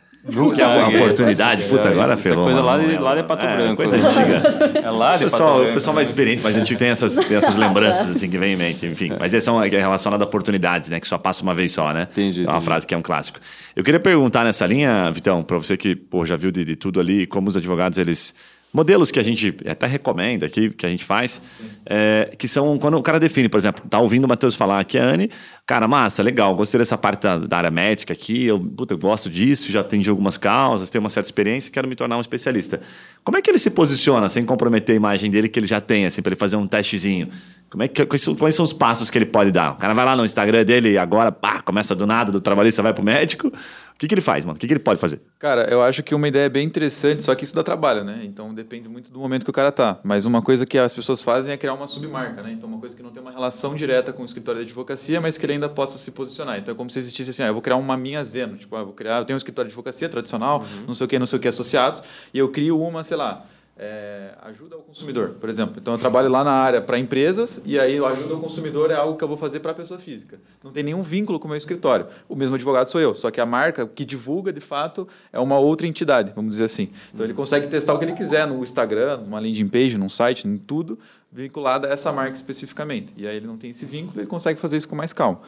[0.55, 1.65] Que é uma oportunidade.
[1.65, 2.45] Puta, agora isso- ferrou.
[2.45, 2.89] coisa lá mano.
[2.89, 3.77] de- lá de Pato É, Branco.
[3.77, 4.79] Coisa antiga.
[4.83, 5.75] É lá O de pessoal, Pato o Branco.
[5.75, 8.85] pessoal mais experiente, mas antigo tem essas, tem essas lembranças assim que vem em mente,
[8.87, 9.13] enfim.
[9.19, 10.99] Mas esse é, um, é relacionado a oportunidades, né?
[11.01, 12.09] Que só passa uma vez só, né?
[12.13, 12.65] Entendi, É uma entendi.
[12.65, 13.39] frase que é um clássico.
[13.75, 16.99] Eu queria perguntar nessa linha, Vitão, para você que pô, já viu de, de tudo
[17.01, 18.35] ali, como os advogados eles
[18.77, 21.41] modelos que a gente até recomenda aqui, que a gente faz,
[21.87, 24.99] é, que são quando o cara define, por exemplo, tá ouvindo o Matheus falar aqui,
[24.99, 25.31] a Anne,
[25.67, 29.31] cara, massa, legal, gostei dessa parte da, da área médica aqui, eu, puta, eu gosto
[29.31, 32.79] disso, já atendi algumas causas, tenho uma certa experiência, quero me tornar um especialista.
[33.25, 36.05] Como é que ele se posiciona sem comprometer a imagem dele que ele já tem,
[36.05, 37.31] assim, para ele fazer um testezinho?
[37.71, 38.23] Como é que, quais,
[38.55, 39.73] são, os passos que ele pode dar?
[39.73, 42.93] O cara vai lá no Instagram dele agora, pá, começa do nada, do trabalhista vai
[42.93, 43.51] pro médico.
[43.97, 44.57] O que, que ele faz, mano?
[44.57, 45.23] O que, que ele pode fazer?
[45.39, 48.21] Cara, eu acho que uma ideia bem interessante, só que isso dá trabalho, né?
[48.25, 49.99] Então depende muito do momento que o cara tá.
[50.05, 52.53] Mas uma coisa que as pessoas fazem é criar uma submarca, né?
[52.53, 55.39] Então uma coisa que não tem uma relação direta com o escritório de advocacia, mas
[55.39, 56.59] que ele ainda possa se posicionar.
[56.59, 58.81] Então é como se existisse assim, ah, eu vou criar uma minha Zeno, tipo, ah,
[58.81, 61.25] eu vou criar, eu tenho um escritório de advocacia tradicional, não sei o que, não
[61.25, 62.03] sei o que associados,
[62.35, 63.47] e eu crio uma, sei lá,
[63.79, 65.77] é, ajuda ao consumidor, por exemplo.
[65.79, 69.19] Então eu trabalho lá na área para empresas e aí ajuda ao consumidor é algo
[69.19, 70.41] que eu vou fazer para a pessoa física.
[70.65, 72.07] Não tem nenhum vínculo com o meu escritório.
[72.29, 75.59] O mesmo advogado sou eu, só que a marca que divulga de fato é uma
[75.59, 76.91] outra entidade, vamos dizer assim.
[77.13, 80.49] Então ele consegue testar o que ele quiser no Instagram, numa landing page, num site,
[80.49, 80.99] em tudo
[81.31, 83.13] vinculado a essa marca especificamente.
[83.17, 85.41] E aí ele não tem esse vínculo, ele consegue fazer isso com mais calma.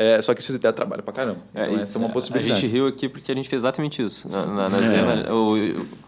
[0.00, 1.38] É, só que isso até trabalha pra caramba.
[1.50, 2.60] Então É, essa é uma A possibilidade.
[2.60, 4.28] gente riu aqui porque a gente fez exatamente isso.
[4.30, 5.56] Na, na, na Zena, o,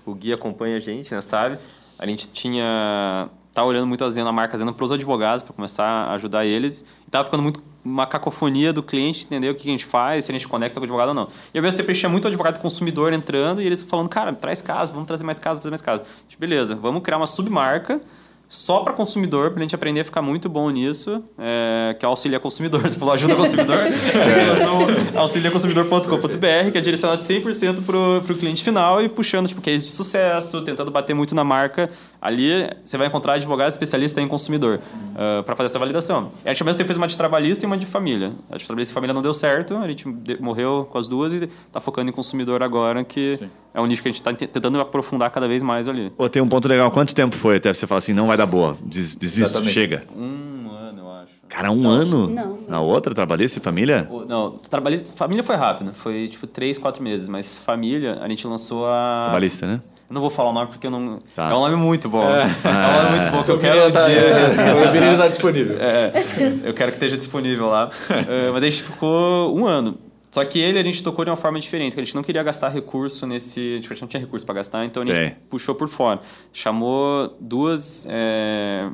[0.06, 1.58] o Gui acompanha a gente, né, sabe?
[1.98, 3.28] A gente tinha...
[3.52, 6.46] Tá olhando muito a Zena, a marca Zena para os advogados, para começar a ajudar
[6.46, 6.84] eles.
[7.04, 10.30] E tava ficando muito uma cacofonia do cliente, entender o que a gente faz, se
[10.30, 11.28] a gente conecta com o advogado ou não.
[11.52, 14.32] E ao mesmo tempo, a gente tinha muito advogado consumidor entrando e eles falando, cara,
[14.32, 16.06] traz casos, vamos trazer mais casos, trazer mais casos.
[16.28, 18.00] Tipo, beleza, vamos criar uma submarca
[18.50, 22.08] só para consumidor, para a gente aprender a ficar muito bom nisso, é, que é
[22.08, 22.82] auxilia consumidor.
[22.82, 23.76] Você falou ajuda consumidor?
[24.48, 29.92] lançou auxiliaconsumidor.com.br, que é direcionado 100% para o cliente final e puxando tipo, case de
[29.92, 31.88] sucesso, tentando bater muito na marca.
[32.20, 36.28] Ali você vai encontrar advogado especialista em consumidor uh, para fazer essa validação.
[36.44, 38.32] E a gente mesmo tempo fez uma de trabalhista e uma de família.
[38.50, 40.08] A de trabalhista e família não deu certo, a gente
[40.40, 43.50] morreu com as duas e está focando em consumidor agora, que Sim.
[43.72, 46.10] É um nicho que a gente está tentando aprofundar cada vez mais ali.
[46.10, 46.90] Pô, tem um ponto legal.
[46.90, 49.72] Quanto tempo foi até você falar assim, não vai dar boa, Des, desisto, Exatamente.
[49.72, 50.04] chega?
[50.16, 51.32] Um ano, eu acho.
[51.48, 52.28] Cara, um não, ano?
[52.28, 52.58] Não.
[52.68, 54.08] Na outra, trabalhista e família?
[54.28, 55.92] Não, trabalhista, família foi rápido.
[55.94, 57.28] Foi tipo três, quatro meses.
[57.28, 59.26] Mas família, a gente lançou a...
[59.30, 59.80] Trabalhista, né?
[60.10, 61.20] Eu não vou falar o nome porque eu não.
[61.36, 61.50] Tá.
[61.50, 62.28] É um nome muito bom.
[62.28, 64.20] É, é um nome muito bom que eu quero um tá, dia.
[64.88, 65.76] O menino está disponível.
[65.80, 66.12] É,
[66.64, 67.86] eu quero que esteja disponível lá.
[67.86, 69.96] uh, mas a gente ficou um ano.
[70.30, 72.42] Só que ele a gente tocou de uma forma diferente, que a gente não queria
[72.42, 73.74] gastar recurso nesse.
[73.74, 75.36] A gente não tinha recurso para gastar, então a gente Sei.
[75.48, 76.20] puxou por fora.
[76.52, 78.06] Chamou duas.
[78.08, 78.88] É,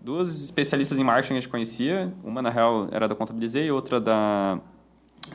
[0.00, 2.12] duas especialistas em marketing que a gente conhecia.
[2.24, 4.58] Uma, na real, era da Contabilizei, outra da,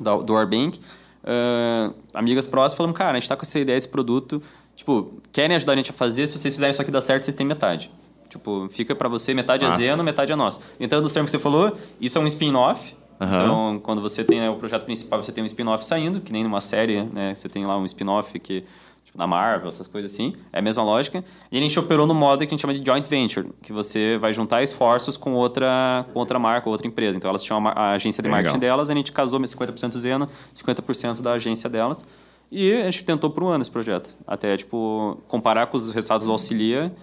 [0.01, 0.79] da do Orbank.
[0.79, 4.41] Uh, amigas próximas, falamos, cara, a gente está com essa ideia, esse produto.
[4.75, 7.35] Tipo, querem ajudar a gente a fazer, se vocês fizerem isso aqui dar certo, vocês
[7.35, 7.91] têm metade.
[8.29, 9.77] Tipo, fica para você, metade Nossa.
[9.77, 10.61] é Zeno, metade é nosso.
[10.79, 13.27] Entrando nos termos que você falou, isso é um spin-off Uhum.
[13.27, 16.43] Então, quando você tem né, o projeto principal, você tem um spin-off saindo, que nem
[16.43, 17.33] numa série, né?
[17.33, 18.63] Você tem lá um spin-off que
[19.03, 20.35] tipo, da Marvel, essas coisas assim.
[20.53, 21.23] É a mesma lógica.
[21.51, 24.17] E a gente operou no modo que a gente chama de joint venture, que você
[24.17, 27.17] vai juntar esforços com outra, com outra marca, outra empresa.
[27.17, 31.33] Então, elas tinham a, agência de marketing delas, a gente casou 50% Zeno, 50% da
[31.33, 32.05] agência delas.
[32.51, 34.09] E a gente tentou por um ano esse projeto.
[34.25, 36.93] Até, tipo, comparar com os resultados do Auxilia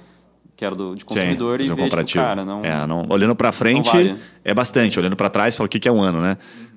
[0.57, 2.65] que era do, de consumidor Sim, e ver, tipo, cara, não...
[2.65, 4.19] É, não olhando para frente vale.
[4.45, 6.37] é bastante, olhando para trás, fala o que, que é um ano, né?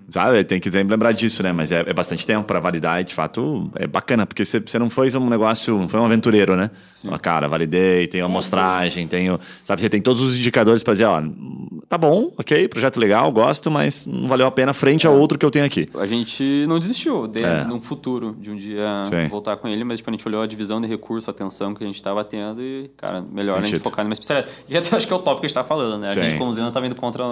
[0.10, 0.41] Sabe?
[0.46, 1.52] Tem que lembrar disso, né?
[1.52, 4.80] Mas é, é bastante tempo para validar e, de fato, é bacana, porque você, você
[4.80, 6.72] não foi um negócio, não foi um aventureiro, né?
[6.93, 7.10] Sim.
[7.10, 9.39] Uma cara, validei, tenho amostragem, é, tenho.
[9.63, 11.22] Sabe, você tem todos os indicadores para dizer, ó,
[11.89, 15.10] tá bom, ok, projeto legal, gosto, mas não valeu a pena frente é.
[15.10, 15.89] ao outro que eu tenho aqui.
[15.96, 17.65] A gente não desistiu de, é.
[17.65, 19.28] num futuro de um dia Sim.
[19.28, 21.84] voltar com ele, mas tipo, a gente olhou a divisão de recurso, a atenção que
[21.84, 23.65] a gente estava tendo e, cara, melhor Sentido.
[23.65, 24.54] a gente focar numa especialidade.
[24.70, 26.08] E até acho que é o tópico que a gente está falando, né?
[26.08, 26.22] A Sim.
[26.22, 27.26] gente, como Zena, tá vindo contra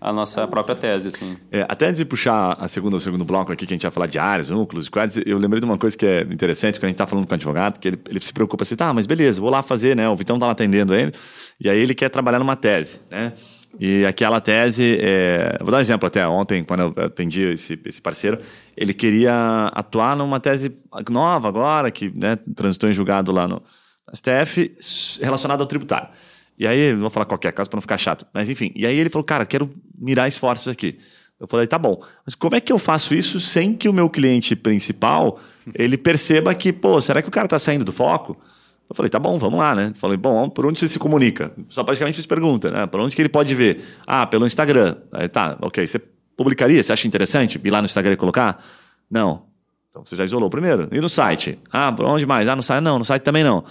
[0.00, 1.36] a nossa própria tese, assim.
[1.50, 3.90] É, até antes de puxar a segunda, o segundo bloco aqui, que a gente vai
[3.90, 6.88] falar de áreas, núcleos, quadros, eu lembrei de uma coisa que é interessante, quando a
[6.88, 9.40] gente está falando com o advogado, que ele, ele se preocupa assim, tá, mas beleza,
[9.40, 10.08] vou lá fazer, né?
[10.08, 11.12] O Vitão tá lá atendendo ele,
[11.60, 13.32] e aí ele quer trabalhar numa tese, né?
[13.78, 15.56] E aquela tese, é...
[15.60, 18.38] vou dar um exemplo até ontem, quando eu atendi esse, esse parceiro,
[18.76, 20.76] ele queria atuar numa tese
[21.10, 23.62] nova agora, que né, transitou em julgado lá no
[24.12, 24.76] STF,
[25.20, 26.08] relacionada ao tributário.
[26.58, 28.72] E aí, não vou falar qualquer caso para não ficar chato, mas enfim.
[28.74, 30.98] E aí ele falou, cara, quero mirar esforços aqui.
[31.38, 34.08] Eu falei, tá bom, mas como é que eu faço isso sem que o meu
[34.08, 35.40] cliente principal
[35.74, 38.36] ele perceba que, pô, será que o cara está saindo do foco?
[38.88, 39.92] Eu falei, tá bom, vamos lá, né?
[39.96, 41.52] Falei, bom, por onde você se comunica?
[41.68, 42.86] Só praticamente fiz pergunta, né?
[42.86, 43.82] Por onde que ele pode ver?
[44.06, 44.96] Ah, pelo Instagram.
[45.10, 45.86] Aí tá, ok.
[45.86, 45.98] Você
[46.36, 46.82] publicaria?
[46.82, 48.62] Você acha interessante ir lá no Instagram e colocar?
[49.10, 49.46] Não.
[49.88, 50.88] Então você já isolou primeiro.
[50.92, 51.58] E no site?
[51.72, 52.46] Ah, por onde mais?
[52.46, 53.64] Ah, no site não, no site também não.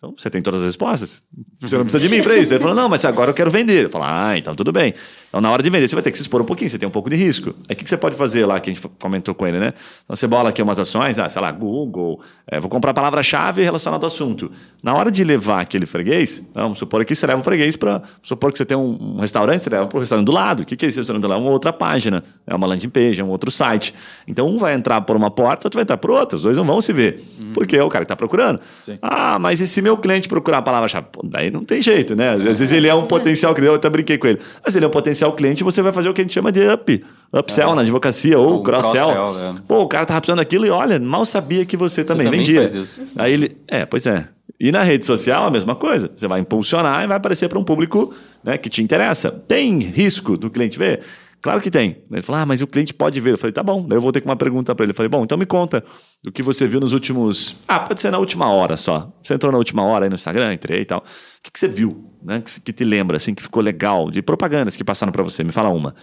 [0.00, 1.22] Então, você tem todas as respostas.
[1.60, 2.54] Você não precisa de mim para isso.
[2.54, 3.84] Ele falou, não, mas agora eu quero vender.
[3.84, 4.94] Eu falo, ah, então tudo bem.
[5.30, 6.88] Então, na hora de vender, você vai ter que se expor um pouquinho, você tem
[6.88, 7.54] um pouco de risco.
[7.68, 9.72] Aí, o que você pode fazer lá, que a gente comentou com ele, né?
[10.04, 13.62] Então, você bola aqui umas ações, ah, sei lá, Google, é, vou comprar a palavra-chave
[13.62, 14.50] relacionada ao assunto.
[14.82, 18.02] Na hora de levar aquele freguês, vamos supor que você leva o freguês para...
[18.20, 20.60] supor que você tem um, restaurante, você leva para o restaurante do lado.
[20.64, 21.40] O que, que é esse restaurante do lado?
[21.40, 23.94] Uma outra página, é uma landing page, é um outro site.
[24.26, 26.36] Então, um vai entrar por uma porta, outro vai entrar por outra.
[26.36, 27.24] Os dois não vão se ver.
[27.44, 27.52] Hum.
[27.54, 28.58] Porque é o cara que está procurando.
[28.84, 28.98] Sim.
[29.00, 31.06] Ah, mas e se meu cliente procurar palavra-chave.
[31.22, 32.30] Daí não tem jeito, né?
[32.32, 34.40] Às vezes ele é um potencial cliente, eu até brinquei com ele.
[34.64, 36.66] Mas ele é um potencial cliente, você vai fazer o que a gente chama de
[36.66, 37.04] up.
[37.32, 37.74] Upsell é.
[37.74, 39.08] na advocacia ou cross-sell.
[39.08, 39.54] Cross né?
[39.68, 42.40] Pô, o cara tava precisando daquilo e olha, mal sabia que você, você também, também
[42.40, 42.60] vendia.
[42.60, 43.02] Faz isso.
[43.16, 44.28] Aí ele, é, pois é.
[44.58, 46.10] E na rede social a mesma coisa.
[46.14, 49.30] Você vai impulsionar e vai aparecer para um público né, que te interessa.
[49.30, 51.00] Tem risco do cliente ver?
[51.42, 52.02] Claro que tem.
[52.10, 53.32] Ele falou, ah, mas o cliente pode ver.
[53.32, 53.86] Eu falei, tá bom.
[53.86, 54.90] Daí eu voltei com uma pergunta para ele.
[54.92, 55.82] Eu falei, bom, então me conta
[56.22, 57.56] do que você viu nos últimos.
[57.66, 59.10] Ah, pode ser na última hora só.
[59.22, 60.98] Você entrou na última hora aí no Instagram, entrei e tal.
[60.98, 61.02] O
[61.42, 62.42] que, que você viu, né?
[62.42, 65.42] Que, que te lembra, assim, que ficou legal, de propagandas que passaram para você?
[65.42, 65.94] Me fala uma.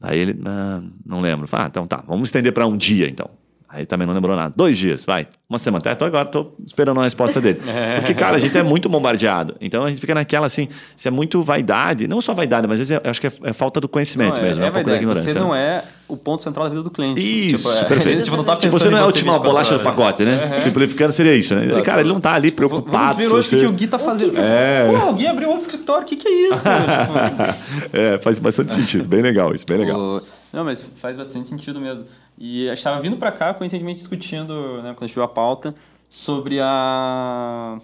[0.00, 1.46] Aí ele, ah, não lembro.
[1.52, 3.28] Ah, então tá, vamos estender para um dia então.
[3.72, 4.52] Aí também não lembrou nada.
[4.56, 5.28] Dois dias, vai.
[5.48, 5.92] Uma semana.
[5.92, 7.60] Até agora tô esperando a resposta dele.
[7.96, 9.56] Porque, cara, a gente é muito bombardeado.
[9.60, 12.88] Então a gente fica naquela assim, se é muito vaidade, não só vaidade, mas às
[12.88, 14.72] vezes eu acho que é, é falta do conhecimento não, é, mesmo, é, é um
[14.72, 15.32] pouco da ignorância.
[15.32, 17.20] Você não é o ponto central da vida do cliente.
[17.20, 18.24] Isso, tipo, é, perfeito.
[18.24, 20.58] tipo, não tá tipo, você não é a última bolacha do pacote, né?
[20.58, 21.64] Simplificando seria isso, né?
[21.66, 21.82] Exato.
[21.82, 22.90] Cara, ele não tá ali preocupado.
[22.90, 24.38] Vamos ver hoje o que o Gui tá fazendo.
[24.38, 24.86] É.
[24.86, 26.68] Pô, o Gui abriu outro escritório, o que, que é isso?
[27.92, 29.08] é, faz bastante sentido.
[29.08, 30.22] Bem legal isso, bem legal.
[30.52, 32.06] Não, mas faz bastante sentido mesmo.
[32.38, 35.28] E a gente estava vindo para cá, coincidentemente, discutindo, né, quando a gente viu a
[35.28, 35.74] pauta,
[36.08, 37.78] sobre a.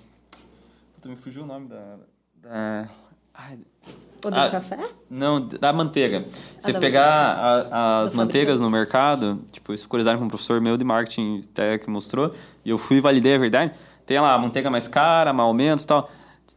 [0.94, 1.96] Puta, me fugiu o nome da.
[2.42, 2.88] Da...
[3.34, 3.58] Ai,
[4.28, 4.78] O do Ah, café?
[5.10, 6.24] Não, da manteiga.
[6.58, 7.04] Você da pegar
[7.70, 8.62] a- as Do manteigas fabricante.
[8.62, 12.32] no mercado, tipo, isso curiosidade com um professor meu de marketing até que mostrou,
[12.64, 13.72] e eu fui e validei a verdade.
[14.04, 16.10] Tem lá a manteiga mais cara, mais ou menos e tal.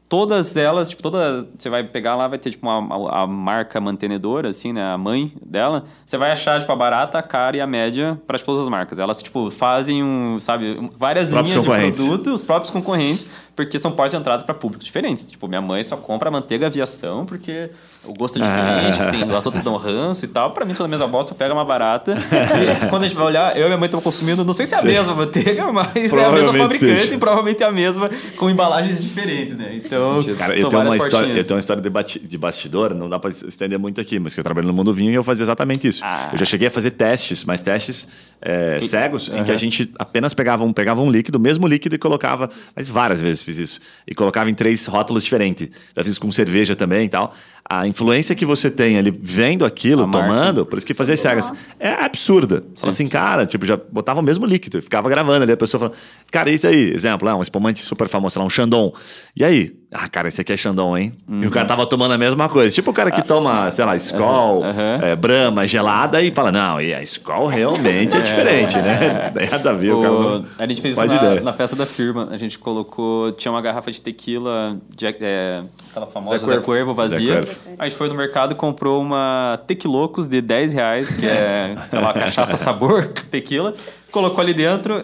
[0.08, 1.48] Todas elas, tipo, todas.
[1.58, 4.84] Você vai pegar lá, vai ter, tipo, uma, a, a marca mantenedora, assim, né?
[4.94, 5.86] A mãe dela.
[6.06, 9.00] Você vai achar, tipo, a barata, a cara e a média para todas as marcas.
[9.00, 13.26] Elas, tipo, fazem, um, sabe, várias linhas de produto, os próprios concorrentes,
[13.66, 15.30] porque são portas de entrada para públicos diferentes.
[15.30, 17.70] Tipo, minha mãe só compra manteiga aviação porque
[18.06, 20.52] o gosto é diferente, tem, as outras dão ranço e tal.
[20.52, 22.16] Pra mim, toda a mesma bosta, pega uma barata.
[22.16, 24.76] E quando a gente vai olhar, eu e minha mãe estamos consumindo, não sei se
[24.76, 27.14] é a mesma manteiga, mas é a mesma fabricante seja.
[27.16, 29.72] e provavelmente é a mesma com embalagens diferentes, né?
[29.74, 33.10] Então, Cara, eu tenho, uma história, eu tenho uma história de, bati- de bastidor, não
[33.10, 35.44] dá pra estender muito aqui, mas que eu trabalho no mundo vinho e eu fazia
[35.44, 36.02] exatamente isso.
[36.04, 36.30] Ah.
[36.32, 38.08] Eu já cheguei a fazer testes, mas testes
[38.42, 41.96] é, cegos, em que a gente apenas pegava um, pegava um líquido, o mesmo líquido,
[41.96, 45.70] e colocava, mas várias vezes fiz isso, e colocava em três rótulos diferentes.
[45.96, 47.34] Já fiz com cerveja também e tal.
[47.72, 50.28] A influência que você tem ali vendo aquilo, A marca.
[50.28, 52.64] tomando, por isso que fazer cegas é absurda.
[52.76, 55.96] Fala assim, cara, tipo, já botava o mesmo líquido, ficava gravando ali, a pessoa falando,
[56.32, 58.92] cara, isso aí, exemplo, é um espumante super famoso, sei lá, um Chandon.
[59.36, 59.79] E aí?
[59.92, 61.14] Ah, cara, esse aqui é Chandon, hein?
[61.28, 62.74] E o cara tava tomando a mesma coisa.
[62.74, 65.00] Tipo o cara que toma, sei lá, Skol, aham.
[65.02, 69.32] é, Brahma, gelada e fala, não, e a Skol realmente é diferente, né?
[69.34, 71.76] Daí nada a ver, o cara não a gente fez faz isso na, na festa
[71.76, 72.28] da firma.
[72.30, 73.32] A gente colocou.
[73.32, 76.66] Tinha uma garrafa de tequila, Jack- é, aquela famosa Zé Zé Cuervo.
[76.66, 77.18] Cuervo, vazia.
[77.18, 77.60] Zé Cuervo.
[77.80, 82.00] A gente foi no mercado e comprou uma Tequilocos de 10 reais, que é, sei
[82.00, 83.74] lá, cachaça sabor tequila.
[84.12, 85.04] Colocou ali dentro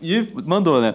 [0.00, 0.94] e mandou, né?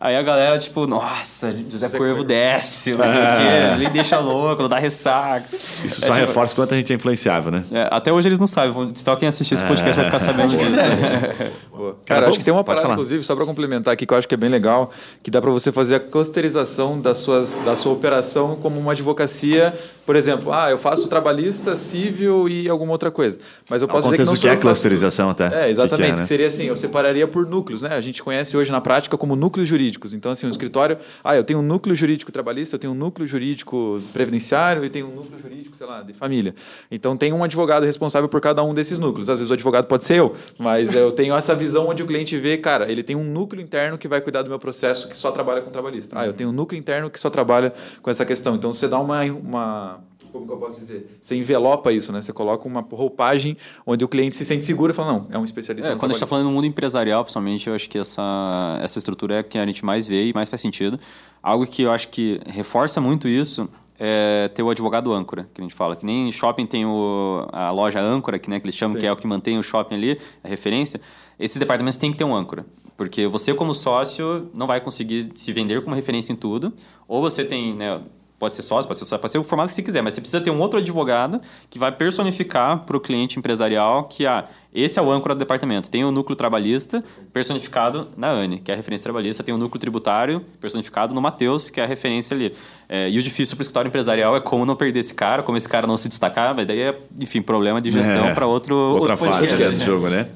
[0.00, 4.62] Aí a galera, tipo, nossa, José Cuervo desce, não sei o quê, ele deixa louco,
[4.62, 5.48] não dá ressaca.
[5.56, 7.64] Isso É, só tipo, reforça o quanto a gente é influenciável, né?
[7.72, 10.70] é, até hoje eles não sabem, só quem assistir esse podcast vai ficar sabendo disso.
[11.74, 11.92] Boa.
[11.94, 12.94] Cara, Cara, vamos- acho que tem uma parada, falar.
[12.94, 15.50] inclusive, só para complementar aqui, que eu acho que é bem legal, que dá para
[15.50, 19.74] você fazer a clusterização das suas, da sua operação como uma advocacia.
[20.08, 23.38] Por exemplo, ah, eu faço trabalhista, civil e alguma outra coisa.
[23.68, 25.50] Mas eu Ao posso dizer que não que é que faço clusterização até.
[25.50, 26.08] Que É, que exatamente.
[26.08, 26.20] é, né?
[26.22, 27.94] que seria assim, eu separaria por núcleos, né?
[27.94, 30.14] A gente conhece hoje na prática como núcleos jurídicos.
[30.14, 33.26] Então, assim, o escritório, ah, eu tenho um núcleo jurídico trabalhista, eu tenho um núcleo
[33.26, 36.54] jurídico previdenciário e tenho um núcleo jurídico, sei lá, de família.
[36.90, 39.28] Então, tem um advogado responsável por cada um desses núcleos.
[39.28, 42.34] Às vezes o advogado pode ser eu, mas eu tenho essa visão onde o cliente
[42.38, 45.30] vê, cara, ele tem um núcleo interno que vai cuidar do meu processo que só
[45.30, 46.18] trabalha com trabalhista.
[46.18, 48.54] Ah, eu tenho um núcleo interno que só trabalha com essa questão.
[48.54, 49.97] Então, você dá uma, uma
[50.32, 51.18] como que eu posso dizer?
[51.22, 52.20] Você envelopa isso, né?
[52.20, 53.56] Você coloca uma roupagem
[53.86, 55.90] onde o cliente se sente seguro e fala, não, é um especialista.
[55.90, 58.98] É, quando a gente está falando no mundo empresarial, principalmente, eu acho que essa, essa
[58.98, 60.98] estrutura é a que a gente mais vê e mais faz sentido.
[61.42, 65.64] Algo que eu acho que reforça muito isso é ter o advogado âncora, que a
[65.64, 65.96] gente fala.
[65.96, 69.00] Que nem em shopping tem o, a loja âncora, que, né, que eles chamam, Sim.
[69.00, 71.00] que é o que mantém o shopping ali, a referência.
[71.38, 72.64] Esses departamentos têm que ter um âncora.
[72.96, 76.72] Porque você, como sócio, não vai conseguir se vender como referência em tudo.
[77.06, 78.00] Ou você tem, né,
[78.38, 80.20] Pode ser sócio, pode ser sócio, pode ser o formato que você quiser, mas você
[80.20, 84.96] precisa ter um outro advogado que vai personificar para o cliente empresarial que ah, esse
[84.96, 85.90] é o âncora do departamento.
[85.90, 89.80] Tem o núcleo trabalhista personificado na ANE, que é a referência trabalhista, tem o núcleo
[89.80, 92.54] tributário personificado no Matheus, que é a referência ali.
[92.88, 95.56] É, e o difícil para o escritório empresarial é como não perder esse cara, como
[95.56, 98.34] esse cara não se destacar, mas daí é, enfim, problema de gestão É.
[98.34, 99.78] para outro, Outra outro fase podcast.
[99.78, 100.28] do jogo, né?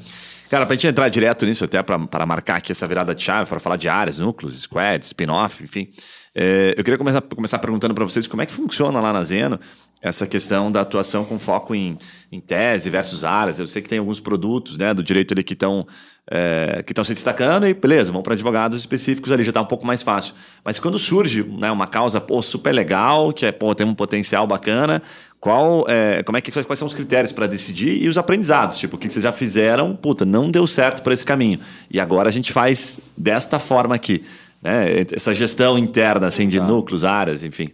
[0.50, 3.58] Cara, pra gente entrar direto nisso, até para marcar aqui essa virada de chave, para
[3.58, 5.88] falar de áreas, núcleos, squads, spin-off, enfim.
[6.34, 9.60] É, eu queria começar, começar perguntando para vocês como é que funciona lá na Zeno
[10.00, 11.96] essa questão da atuação com foco em,
[12.30, 13.58] em tese versus áreas.
[13.58, 15.86] Eu sei que tem alguns produtos né, do direito ali que estão
[16.28, 20.02] é, se destacando e beleza, vão para advogados específicos ali, já está um pouco mais
[20.02, 20.34] fácil.
[20.64, 24.46] Mas quando surge né, uma causa pô, super legal, que é, pô, tem um potencial
[24.46, 25.00] bacana,
[25.38, 28.78] qual, é, como é que, quais são os critérios para decidir e os aprendizados?
[28.78, 31.60] Tipo, o que vocês já fizeram, puta, não deu certo por esse caminho.
[31.90, 34.24] E agora a gente faz desta forma aqui.
[34.62, 35.00] Né?
[35.12, 36.64] Essa gestão interna assim, de Tá.
[36.66, 37.70] núcleos, áreas, enfim.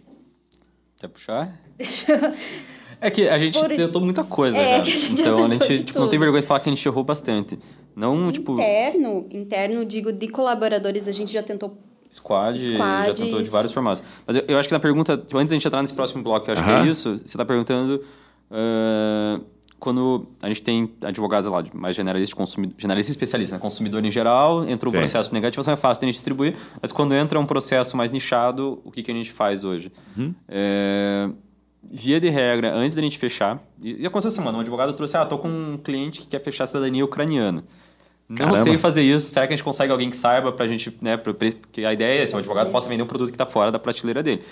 [0.97, 1.59] Quer puxar?
[3.01, 4.81] É que a gente Por- tentou muita coisa É, já.
[4.83, 6.69] que a gente já então a gente de tipo, não tem vergonha de falar que
[6.69, 7.57] a gente errou bastante.
[7.95, 11.77] Não, tipo, Interno, interno, digo, de colaboradores, a gente já tentou
[12.11, 13.19] squad, já Squads.
[13.19, 14.03] tentou de vários formatos.
[14.25, 16.49] Mas eu, eu acho que na pergunta, tipo, antes da gente entrar nesse próximo bloco,
[16.49, 16.85] eu acho que Aham.
[16.85, 18.03] é isso, você está perguntando
[18.51, 19.39] ah,
[19.79, 23.61] quando a gente tem advogados lá, mais generalista, consumi- generalista e especialista, né?
[23.61, 24.97] consumidor em geral, entra o Sim.
[24.97, 28.11] processo de negativação, é fácil de a gente distribuir, mas quando entra um processo mais
[28.11, 29.91] nichado, o que, que a gente faz hoje?
[30.17, 30.33] Uhum.
[30.47, 31.29] É,
[31.83, 35.25] via de regra, antes da gente fechar, e, aconteceu essa semana, um advogado trouxe, ah,
[35.25, 37.63] tô com um cliente que quer fechar a cidadania ucraniana.
[38.27, 38.57] Não Caramba.
[38.57, 39.27] sei fazer isso.
[39.31, 41.17] Será que a gente consegue alguém que saiba pra gente, né?
[41.17, 43.71] pra- Porque a ideia é esse, o advogado possa vender um produto que está fora
[43.71, 44.43] da prateleira dele.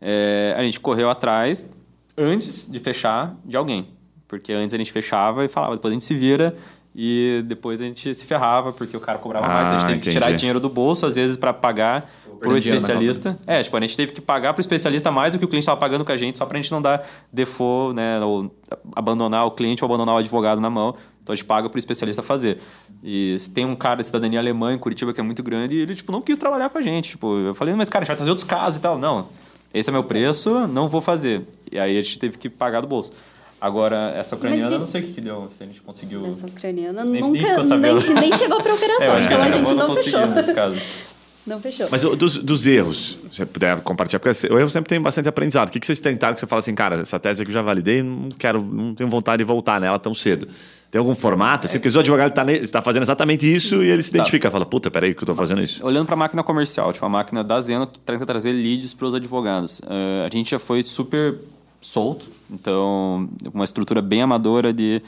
[0.00, 1.70] É, a gente correu atrás,
[2.16, 3.88] antes de fechar, de alguém.
[4.28, 6.54] Porque antes a gente fechava e falava, depois a gente se vira
[6.98, 9.66] E depois a gente se ferrava, porque o cara cobrava mais.
[9.66, 10.40] A gente Ah, teve que tirar entendi.
[10.40, 13.38] dinheiro do bolso, às vezes, para pagar pro especialista.
[13.46, 15.78] É, tipo, a gente teve que pagar pro especialista mais do que o cliente estava
[15.78, 18.18] pagando com a gente, só pra gente não dar default, né?
[18.20, 18.50] Ou
[18.94, 20.94] abandonar o cliente ou abandonar o advogado na mão.
[21.22, 22.58] Então a gente paga pro especialista fazer.
[23.04, 25.80] E se tem um cara de cidadania alemã em Curitiba que é muito grande, e
[25.80, 27.10] ele, tipo, não quis trabalhar com a gente.
[27.10, 28.96] Tipo, eu falei, mas cara, a gente vai trazer outros casos e tal.
[28.96, 29.28] Não,
[29.74, 31.46] esse é meu preço, não vou fazer.
[31.70, 33.12] E aí a gente teve que pagar do bolso.
[33.60, 36.26] Agora, essa ucraniana, de- eu não sei o que, que deu, se a gente conseguiu.
[36.26, 39.48] Essa ucraniana Nem- nunca nem, nem chegou pra operação, É, eu acho que então a
[39.48, 40.26] a gente não não fechou.
[40.26, 40.76] nesse caso.
[41.46, 41.86] Não fechou.
[41.92, 45.68] Mas dos, dos erros, se você puder compartilhar, porque o erro sempre tem bastante aprendizado.
[45.68, 47.62] O que, que vocês tentaram que você fala assim, cara, essa tese aqui eu já
[47.62, 50.48] validei, não quero, não tenho vontade de voltar nela tão cedo.
[50.90, 51.68] Tem algum formato?
[51.68, 52.44] Assim, porque o advogado está
[52.80, 54.18] tá fazendo exatamente isso e ele se Tá.
[54.18, 55.86] identifica, fala, puta, peraí que eu tô fazendo isso.
[55.86, 59.14] Olhando para a máquina comercial, tipo, a máquina da Zeno tenta trazer leads para os
[59.14, 59.80] advogados.
[59.88, 61.36] Eh, a gente já foi super
[61.80, 65.02] solto, então, uma estrutura bem amadora de.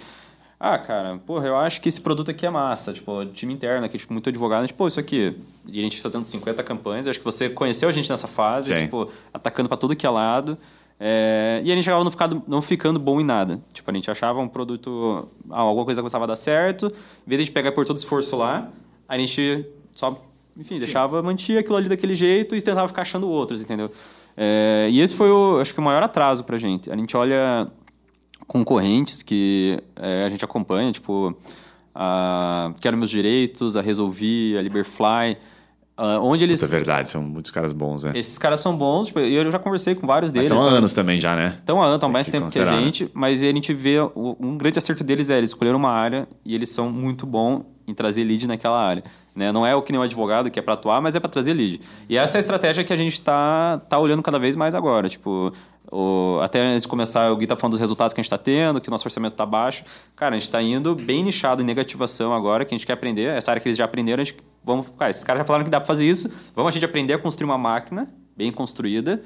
[0.61, 2.93] Ah, cara, porra, eu acho que esse produto aqui é massa.
[2.93, 5.37] Tipo, time interno aqui, tipo, muito advogado, pô, isso aqui.
[5.67, 8.73] E a gente fazendo 50 campanhas, eu acho que você conheceu a gente nessa fase,
[8.75, 8.85] Sim.
[8.85, 10.59] tipo, atacando para tudo que é lado.
[11.01, 13.61] É, e a gente acabava não ficando, não ficando bom em nada.
[13.73, 17.45] Tipo, a gente achava um produto, ah, alguma coisa começava a dar certo, em vez
[17.45, 18.69] de pegar por todo esforço lá,
[19.09, 19.65] a gente
[19.95, 20.21] só,
[20.57, 23.91] enfim, deixava, mantia aquilo ali daquele jeito e tentava ficar achando outros, entendeu?
[24.41, 26.89] É, e esse foi, o, acho que, o maior atraso pra gente.
[26.93, 27.67] A gente olha
[28.47, 31.37] concorrentes que é, a gente acompanha, tipo,
[31.93, 35.37] a Quero Meus Direitos, a Resolvi, a Liberfly,
[35.97, 36.61] ah, onde eles...
[36.61, 38.13] Puta, é verdade, são muitos caras bons, né?
[38.15, 40.47] Esses caras são bons, tipo, e eu já conversei com vários Mas deles.
[40.47, 41.57] estão há então- anos também já, né?
[41.59, 44.57] Estão há anos, estão mais que tempo que a gente, mas a gente vê um
[44.57, 48.23] grande acerto deles é eles escolheram uma área e eles são muito bons em trazer
[48.23, 49.03] lead naquela área.
[49.39, 49.53] Né?
[49.53, 51.53] Não é o que nem o advogado que é para atuar, mas é para trazer
[51.55, 51.81] lead.
[52.09, 55.09] E essa é a estratégia que a gente está tá olhando cada vez mais agora.
[55.09, 55.53] Tipo,
[55.93, 58.37] o- até antes de começar, o Gui tá falando dos resultados que a gente está
[58.37, 59.85] tendo, que o nosso orçamento está baixo.
[60.17, 63.29] Cara, a gente está indo bem nichado em negativação agora, que a gente quer aprender.
[63.37, 65.71] Essa área que eles já aprenderam, a gente, vamos, cara, esses caras já falaram que
[65.71, 66.29] dá para fazer isso.
[66.53, 69.23] Vamos a gente aprender a construir uma máquina bem construída.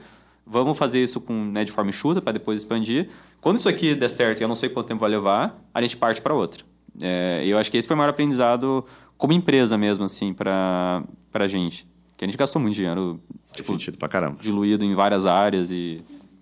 [0.47, 3.09] Vamos fazer isso com, né, de forma enxuta para depois expandir.
[3.41, 5.97] Quando isso aqui der certo, e eu não sei quanto tempo vai levar, a gente
[5.97, 6.65] parte para outra.
[7.01, 8.85] É, eu acho que esse foi o maior aprendizado
[9.23, 11.87] como empresa mesmo, assim, para a gente.
[12.17, 14.39] Que a gente gastou muito dinheiro, Faz tipo, sentido pra caramba.
[14.41, 16.01] diluído em várias áreas e...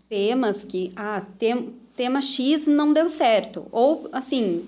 [0.08, 3.66] temas que, ah, tem, tema X não deu certo.
[3.70, 4.64] Ou, assim,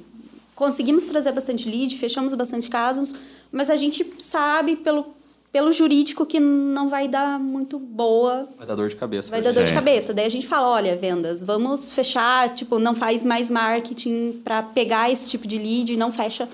[0.54, 3.14] conseguimos trazer bastante lead, fechamos bastante casos,
[3.50, 5.06] mas a gente sabe pelo,
[5.50, 9.30] pelo jurídico que não vai dar muito boa, Vai dar dor de cabeça.
[9.30, 9.54] vai dar gente.
[9.56, 9.74] dor de Sim.
[9.74, 10.12] cabeça.
[10.12, 15.10] Daí a gente fala, olha, vendas, vamos fechar, tipo, não faz mais marketing para pegar
[15.10, 16.46] esse tipo de lead, não fecha,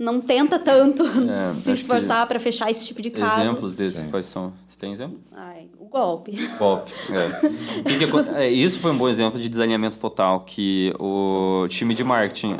[0.00, 3.42] não tenta tanto É, se esforçar para fechar esse tipo de caso.
[3.42, 4.54] Exemplos desses, quais são?
[4.66, 5.20] Você tem exemplo?
[5.30, 6.32] Ai, o golpe.
[6.58, 6.90] Golpe.
[7.12, 7.50] É.
[8.00, 12.58] Que é, isso foi um bom exemplo de desalinhamento total, que o time de marketing,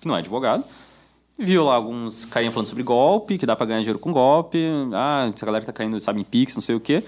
[0.00, 0.62] que não é advogado,
[1.36, 4.58] viu lá alguns carinha falando sobre golpe, que dá pra ganhar dinheiro com golpe,
[4.92, 7.02] ah, essa galera tá caindo, sabe, em Pix, não sei o quê.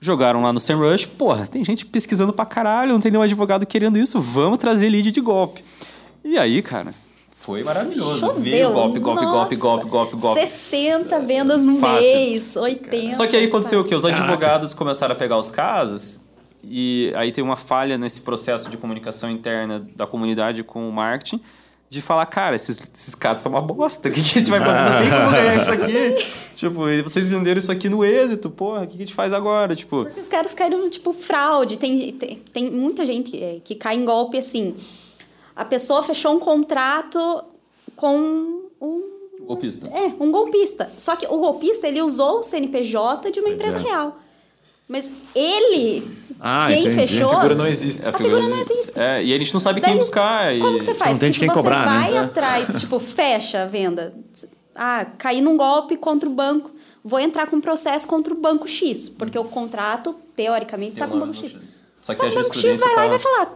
[0.00, 3.98] Jogaram lá no SEMrush, porra, tem gente pesquisando pra caralho, não tem nenhum advogado querendo
[3.98, 5.62] isso, vamos trazer lead de golpe.
[6.22, 6.94] E aí, cara,
[7.44, 8.32] foi maravilhoso.
[8.34, 10.40] Veio golpe, golpe, golpe, golpe, golpe, golpe.
[10.40, 12.00] 60 vendas no Fácil.
[12.00, 13.14] mês, 80.
[13.16, 13.94] Só que aí aconteceu o quê?
[13.94, 16.22] Os advogados começaram a pegar os casos
[16.62, 21.40] e aí tem uma falha nesse processo de comunicação interna da comunidade com o marketing
[21.90, 24.08] de falar, cara, esses, esses casos são uma bosta.
[24.08, 24.90] O que, que a gente vai fazer?
[24.90, 26.26] Não tem como ganhar isso aqui.
[26.56, 29.76] tipo, vocês venderam isso aqui no êxito, porra, o que, que a gente faz agora?
[29.76, 31.76] Tipo, Os caras caíram, tipo, fraude.
[31.76, 34.74] Tem, tem, tem muita gente é, que cai em golpe assim.
[35.56, 37.44] A pessoa fechou um contrato
[37.96, 39.02] com um.
[39.46, 39.86] golpista.
[39.88, 40.90] É, um golpista.
[40.98, 43.82] Só que o golpista, ele usou o CNPJ de uma Pois empresa é.
[43.82, 44.18] real.
[44.86, 46.06] Mas ele,
[46.38, 46.94] Ah, quem entendi.
[46.94, 47.30] fechou...
[47.30, 48.06] A figura não existe.
[48.06, 48.92] A figura não existe.
[48.98, 50.54] É, e a gente não sabe quem Daí, buscar.
[50.54, 51.12] e- Como que você faz?
[51.12, 51.98] não tem de Porque quem você cobrar, né?
[52.10, 52.18] vai É.
[52.18, 54.14] atrás, tipo, fecha a venda.
[54.74, 56.70] Ah, caí num golpe contra o banco.
[57.02, 61.16] Vou entrar com um processo contra o banco X, porque o contrato, teoricamente, tá com
[61.16, 61.52] o banco X.
[62.02, 63.54] Só que Só que o banco X vai lá e vai falar.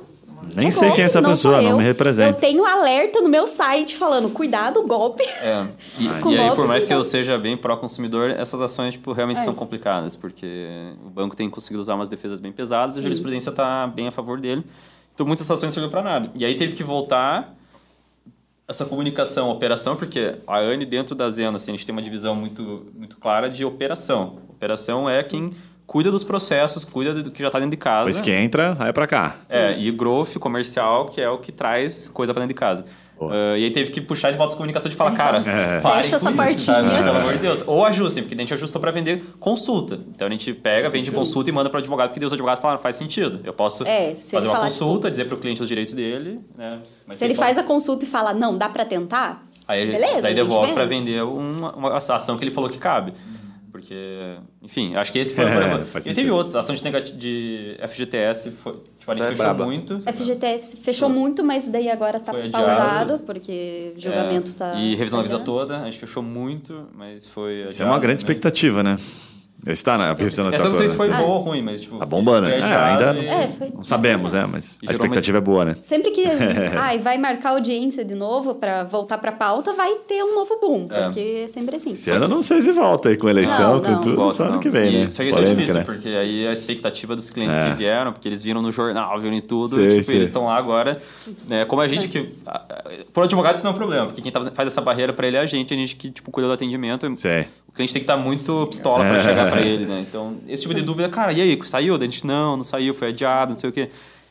[0.54, 2.30] Nem "É sei quem é essa golpe, pessoa, não me representa.
[2.30, 5.22] Eu tenho alerta no meu site falando, cuidado, golpe.
[5.24, 5.66] É.
[5.98, 9.44] E, e aí, por mais que eu seja bem pró-consumidor, essas ações tipo, realmente É.
[9.44, 10.68] são complicadas, porque
[11.04, 14.12] o banco tem conseguido usar umas defesas bem pesadas e a jurisprudência está bem a
[14.12, 14.64] favor dele.
[15.14, 16.30] Então, muitas ações não serviram para nada.
[16.34, 17.54] E aí teve que voltar
[18.68, 22.34] essa comunicação, operação, porque a ANE, dentro da Zena, assim, a gente tem uma divisão
[22.34, 24.36] muito, muito clara de operação.
[24.48, 25.50] Operação é quem
[25.88, 28.04] cuida dos processos, cuida do que já está dentro de casa.
[28.04, 29.36] Depois que entra, vai pra cá.
[29.48, 32.84] É, e growth comercial, que é o que traz coisa pra dentro de casa.
[33.20, 35.80] Ah, e aí teve que puxar de volta essa comunicação de falar, cara, É.
[35.80, 36.82] Fecha com essa isso, sabe?
[36.88, 37.02] portinha.
[37.04, 37.64] Pelo amor de Deus.
[37.66, 39.98] Ou ajustem, porque a gente ajustou pra vender consulta.
[40.14, 42.80] Então a gente pega, vende consulta e manda pro advogado, porque daí os advogados falaram,
[42.80, 43.40] faz sentido.
[43.42, 46.78] Eu posso É, se fazer uma consulta, dizer pro cliente os direitos dele, né?
[47.08, 50.18] Mas Se ele fala- faz a consulta e fala, não, dá pra tentar, Aí, Beleza,
[50.18, 51.10] a daí devolve para vende.
[51.10, 53.12] vender uma, uma ação que ele falou que cabe.
[53.78, 55.84] Porque, enfim, acho que esse foi o É, problema.
[55.84, 56.16] faz E sentido.
[56.24, 56.56] teve outros.
[56.56, 59.64] A ação de, de FGTS, foi, tipo, a gente Essa é fechou braba.
[59.64, 60.00] muito.
[60.00, 62.64] FGTS fechou muito, mas daí agora tá Foi adiado.
[62.66, 64.74] pausado, porque o julgamento É, tá.
[64.74, 67.66] E revisão da vida toda, a gente fechou muito, mas foi.
[67.68, 68.22] Isso é uma adiado, grande né?
[68.22, 68.96] expectativa, né?
[69.66, 71.16] Está na revisão da Essa eu não sei se foi Ah.
[71.16, 71.98] boa ou ruim, mas tipo.
[71.98, 72.70] Tá bombando, foi né?
[72.70, 73.70] É, ainda e- É, foi.
[73.74, 74.46] Não sabemos, né?
[74.50, 75.76] Mas E a expectativa é boa, né?
[75.80, 76.22] Sempre que
[76.80, 80.86] ai, vai marcar audiência de novo pra voltar pra pauta, vai ter um novo boom,
[80.90, 81.02] É.
[81.04, 81.90] porque é sempre assim.
[81.90, 84.00] Esse ano eu não sei se volta aí com eleição, Não, com não.
[84.00, 84.60] tudo, Volta, só ano não.
[84.60, 85.10] que vem, E né?
[85.10, 85.84] Só que isso é Polêmica, difícil, né?
[85.84, 87.68] porque aí a expectativa dos clientes É.
[87.70, 90.16] que vieram, porque eles viram no jornal, viram em tudo, Sei, e, tipo, sei.
[90.16, 90.96] eles estão lá agora.
[91.48, 92.30] Né, como a gente que.
[93.12, 95.36] Por advogado isso não é um problema, porque quem tá, faz essa barreira pra ele
[95.36, 97.12] é a gente, a gente que tipo, cuida do atendimento.
[97.16, 97.46] Sei.
[97.68, 99.18] O cliente tem que estar muito pistola pra É.
[99.20, 100.04] chegar pra ele, né?
[100.08, 101.96] Então, esse tipo de dúvida, cara, e aí, saiu?
[101.98, 103.88] Daí A gente, não, não saiu, foi adiado, não sei o quê.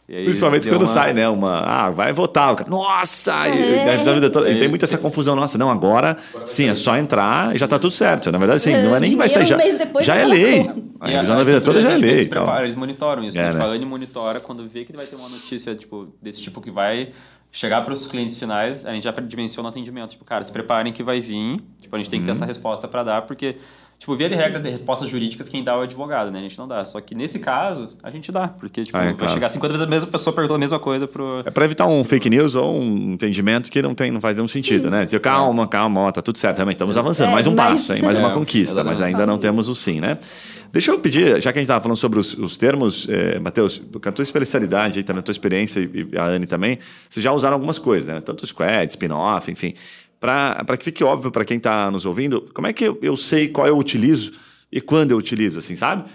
[0.09, 1.27] E aí Principalmente quando uma- sai, né?
[1.27, 1.59] Uma.
[1.59, 2.53] Ah, vai votar.
[2.53, 3.45] O cara, Nossa!
[3.49, 3.55] E, É.
[3.55, 4.47] e.
[4.47, 4.55] E É.
[4.57, 5.35] tem muita essa confusão.
[5.35, 6.15] Nossa, não, agora
[6.45, 8.31] sim, é só entrar e já tá tudo certo.
[8.31, 9.45] Na verdade, sim, não é nem vai sair.
[9.45, 10.71] Já, um mês depois já é tá lei.
[11.01, 12.19] A revisão da vida toda já é gente lei.
[12.19, 12.43] se então.
[12.43, 13.37] prepara, eles monitoram isso.
[13.37, 13.61] É, né?
[13.61, 17.09] A Anne monitora quando vê que vai ter uma notícia tipo, desse tipo que vai
[17.51, 20.11] chegar para os clientes finais, a gente já dimensiona o atendimento.
[20.11, 21.59] Tipo, cara, se preparem que vai vir.
[21.81, 22.37] Tipo, a gente tem que ter Uhum.
[22.37, 23.57] essa resposta para dar, porque,
[23.99, 26.39] tipo, via de regra de respostas jurídicas, quem dá é o advogado, né?
[26.39, 26.83] A gente não dá.
[26.85, 29.33] Só que nesse caso, a gente dá, porque, tipo, Ah, é vai claro.
[29.33, 31.41] chegar 50 vezes a mesma pessoa perguntando a mesma coisa pro.
[31.45, 34.47] É para evitar um fake news ou um entendimento que não, tem, não faz nenhum
[34.47, 35.05] sentido, né?
[35.05, 37.29] Dizer, calma, calma, ó, tá tudo certo, realmente estamos avançando.
[37.29, 38.01] É, mais um mas- passo, hein?
[38.01, 40.17] Mais uma É, conquista, mas ainda não temos o sim, né?
[40.71, 43.77] Deixa eu pedir, já que a gente estava falando sobre os, os termos, eh, Matheus,
[44.01, 46.77] com a tua especialidade aí também, a tua experiência e e a Anne também,
[47.09, 48.19] vocês já usaram algumas coisas, né?
[48.21, 49.73] Tanto squad, spin-off, enfim.
[50.19, 53.47] Para que fique óbvio para quem está nos ouvindo, como é que eu, eu sei
[53.49, 54.31] qual eu utilizo
[54.71, 56.05] e quando eu utilizo, assim, sabe?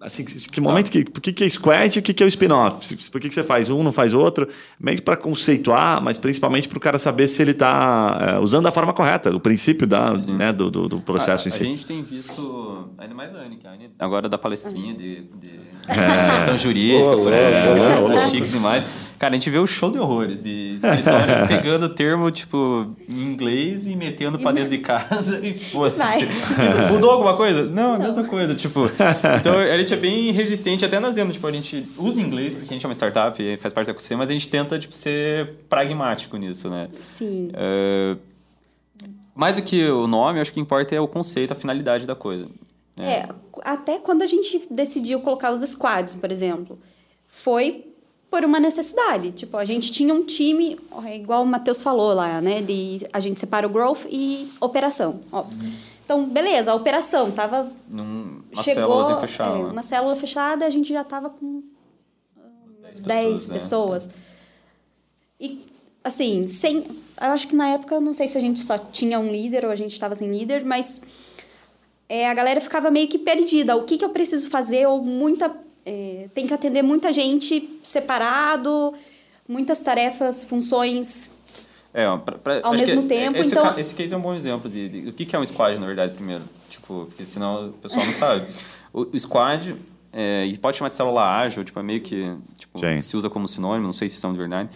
[0.00, 1.02] Assim, que momento que.
[1.04, 2.86] Por que, que é squad e o que, que é o spin-off?
[2.86, 4.46] Se- Por que, que você faz um, não faz outro?
[4.78, 8.72] Meio que para conceituar, mas principalmente para o cara saber se ele está usando da
[8.72, 11.64] forma correta, o princípio da, né, do, do, do processo a, em a si.
[11.64, 15.50] gente tem visto, ainda mais a Anne, que a Anne agora dá palestrinha de, de
[15.88, 16.32] É.
[16.34, 18.84] questão jurídica, por aí, é, chique demais.
[19.24, 23.22] Cara, a gente vê o show de horrores de escritório pegando o termo, tipo, em
[23.22, 26.26] inglês e metendo pra dentro de casa e foda-se.
[26.92, 27.64] Mudou alguma coisa?
[27.64, 28.80] Não, a mesma coisa, tipo.
[29.40, 32.68] Então, a gente é bem resistente até na Zeno, tipo, a gente usa inglês porque
[32.68, 34.94] a gente é uma startup e faz parte da ecossistema, mas a gente tenta, tipo,
[34.94, 36.90] ser pragmático nisso, né?
[37.16, 37.48] Sim.
[37.54, 38.16] É,
[39.34, 42.14] mais do que o nome, eu acho que importa é o conceito, a finalidade da
[42.14, 42.46] coisa.
[42.94, 43.10] né?
[43.10, 43.28] É,
[43.62, 46.78] até quando a gente decidiu colocar os squads, por exemplo,
[47.26, 47.93] foi
[48.34, 49.30] por uma necessidade.
[49.30, 50.76] Tipo, a gente tinha um time,
[51.14, 52.60] igual o Matheus falou lá, né?
[52.60, 55.72] De a gente separa o growth e operação, óbvio.
[56.04, 57.70] Então, beleza, a operação tava.
[57.88, 59.04] Num, uma chegou.
[59.04, 59.54] célula fechada.
[59.54, 59.70] é, né?
[59.70, 61.62] uma célula fechada, a gente já tava com
[62.82, 63.54] umas 10 né?
[63.54, 64.10] pessoas.
[65.40, 65.60] E,
[66.02, 66.78] assim, sem.
[67.20, 69.70] Eu acho que na época, não sei se a gente só tinha um líder ou
[69.70, 71.00] a gente estava sem líder, mas
[72.08, 73.76] é, a galera ficava meio que perdida.
[73.76, 74.88] O que, que eu preciso fazer?
[74.88, 75.54] Ou muita.
[75.84, 78.94] É, tem que atender muita gente separado,
[79.48, 81.32] muitas tarefas, funções.
[81.92, 84.88] É, pra- pra- Ao mesmo tempo, esse, então- esse case é um bom exemplo de,
[84.88, 86.42] de- do que, que é um squad, na verdade, primeiro.
[86.68, 88.46] Tipo, porque senão o pessoal não sabe.
[88.92, 89.76] O, o squad,
[90.12, 93.00] é, e pode chamar de célula ágil, tipo, é meio que tipo, Sim.
[93.02, 94.68] se usa como sinônimo, não sei se são de verdade.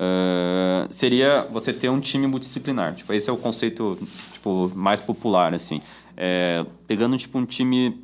[0.00, 2.94] Ah, seria você ter um time multidisciplinar.
[2.94, 3.98] Tipo, esse é o conceito
[4.32, 5.80] tipo, mais popular, assim.
[6.16, 8.00] É, pegando tipo, um time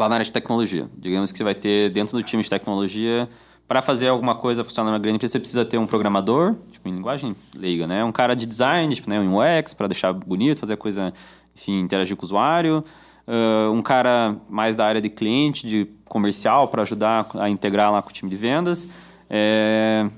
[0.00, 0.88] lá na área de tecnologia.
[0.96, 3.28] Digamos que você vai ter dentro do time de tecnologia,
[3.66, 6.94] para fazer alguma coisa funcionar na grande empresa, você precisa ter um programador, tipo, em
[6.94, 8.04] linguagem leiga, né?
[8.04, 9.18] Um cara de design, tipo, né?
[9.18, 11.12] um UX, para deixar bonito, fazer a coisa,
[11.54, 12.84] enfim, interagir com o usuário.
[13.26, 18.00] Ah, um cara mais da área de cliente, de comercial, para ajudar a integrar lá
[18.00, 18.88] com o time de vendas.
[19.28, 20.08] É,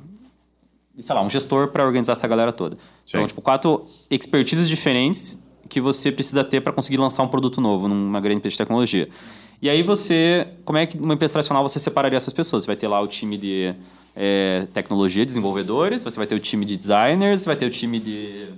[0.97, 2.76] e, sei lá, um gestor para organizar essa galera toda.
[3.09, 3.26] Então, Sim.
[3.26, 8.20] tipo, quatro expertises diferentes que você precisa ter para conseguir lançar um produto novo numa
[8.20, 9.09] grande empresa de tecnologia.
[9.61, 12.64] E aí você, como é que numa empresa tradicional você separaria essas pessoas?
[12.64, 13.74] Você vai ter lá o time de
[14.14, 18.48] é, tecnologia, desenvolvedores, você vai ter o time de designers, vai ter o time de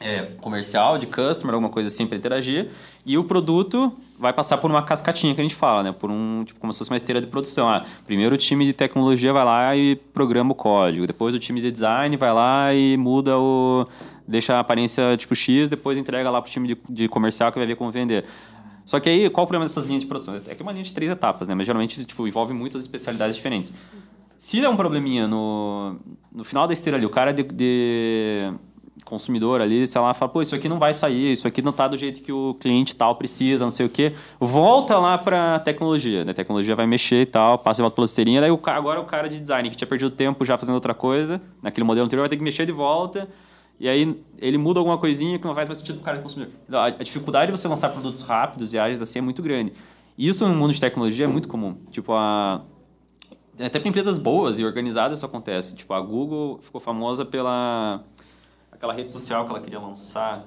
[0.00, 2.70] é, comercial, de customer, alguma coisa assim para interagir.
[3.04, 5.92] E o produto vai passar por uma cascatinha que a gente fala, né?
[5.92, 7.68] Por um, tipo, como se fosse uma esteira de produção.
[7.68, 11.06] Ah, primeiro o time de tecnologia vai lá e programa o código.
[11.06, 13.86] Depois o time de design vai lá e muda o...
[14.26, 17.66] Deixa a aparência tipo X, depois entrega lá pro time de, de comercial que vai
[17.66, 18.24] ver como vender.
[18.90, 20.34] Só que aí, qual o problema dessas linhas de produção?
[20.34, 21.54] É que é uma linha de três etapas, né?
[21.54, 23.72] Mas geralmente, tipo, envolve muitas especialidades diferentes.
[24.36, 25.94] Se der um probleminha no,
[26.32, 28.52] no final da esteira ali, o cara de, de
[29.04, 31.86] consumidor ali, sei lá, fala, pô, isso aqui não vai sair, isso aqui não tá
[31.86, 36.24] do jeito que o cliente tal precisa, não sei o quê, volta lá pra tecnologia,
[36.24, 36.32] né?
[36.32, 39.04] A tecnologia vai mexer e tal, passa e volta pela esteirinha, daí o, agora o
[39.04, 42.28] cara de design que tinha perdido tempo já fazendo outra coisa, naquele modelo anterior, vai
[42.28, 43.28] ter que mexer de volta,
[43.80, 46.52] E aí ele muda alguma coisinha que não faz mais sentido para o cara consumidor.
[46.68, 49.72] Então, a dificuldade de você lançar produtos rápidos e ágeis assim é muito grande.
[50.18, 51.76] Isso no mundo de tecnologia é muito comum.
[51.90, 52.60] Tipo, a...
[53.58, 55.74] até para empresas boas e organizadas isso acontece.
[55.74, 58.04] Tipo, a Google ficou famosa pela
[58.70, 60.44] aquela rede social que ela queria lançar.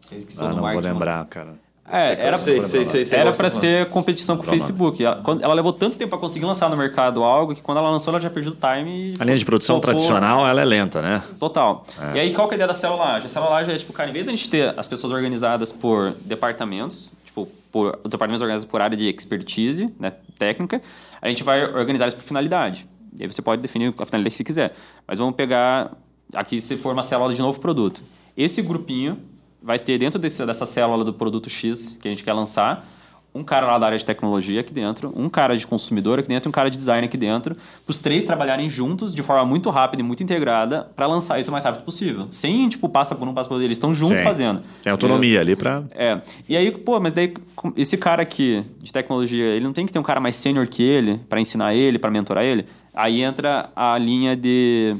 [0.00, 0.88] Você esqueceu Ah, não vou marketing.
[0.88, 1.60] lembrar, cara.
[1.92, 3.60] É, era, Sei, sei, sei, sei, era gosto para falar.
[3.60, 4.46] ser competição com o.
[4.46, 5.04] Facebook.
[5.04, 8.12] Ela, ela levou tanto tempo para conseguir lançar no mercado algo que quando ela lançou
[8.12, 9.14] ela já perdeu o time.
[9.18, 11.22] A linha de produção topou tradicional, ela é lenta, né?
[11.38, 11.84] Total.
[12.14, 13.26] E aí, qual que é a ideia da célula-laje?
[13.26, 16.12] A célula-laje é, tipo, cara, em vez de a gente ter as pessoas organizadas por
[16.24, 20.80] departamentos, tipo, por departamentos organizados por área de expertise, né, técnica,
[21.20, 22.86] a gente vai organizar isso por finalidade.
[23.18, 24.74] E aí você pode definir a finalidade que você quiser.
[25.06, 25.90] Mas vamos pegar,
[26.32, 28.00] aqui se for uma célula de novo produto.
[28.36, 29.18] Esse grupinho
[29.62, 32.86] vai ter dentro desse, dessa célula do produto X que a gente quer lançar,
[33.34, 36.48] um cara lá da área de tecnologia aqui dentro, um cara de consumidor aqui dentro
[36.48, 39.70] e um cara de design aqui dentro, para os três trabalharem juntos de forma muito
[39.70, 42.26] rápida e muito integrada para lançar isso o mais rápido possível.
[42.32, 43.66] Sem, tipo, passa por um, passa por outro.
[43.66, 44.24] Eles estão juntos Sim.
[44.24, 44.62] fazendo.
[44.82, 45.84] Tem autonomia ali pra.
[45.92, 46.20] É.
[46.48, 47.32] E aí, pô, mas daí
[47.76, 50.82] esse cara aqui de tecnologia, ele não tem que ter um cara mais sênior que
[50.82, 52.66] ele para ensinar ele, para mentorar ele?
[52.92, 54.96] Aí entra a linha de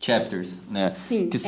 [0.00, 0.92] chapters, né?
[0.96, 1.40] Sim, Que é.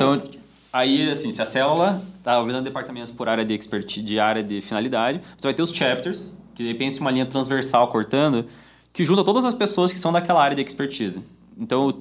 [0.72, 4.60] Aí assim, se a célula tá organizando departamentos por área de expertise, de área de
[4.60, 8.46] finalidade, você vai ter os chapters, que de repente uma linha transversal cortando,
[8.92, 11.22] que junta todas as pessoas que são daquela área de expertise.
[11.56, 11.94] Então,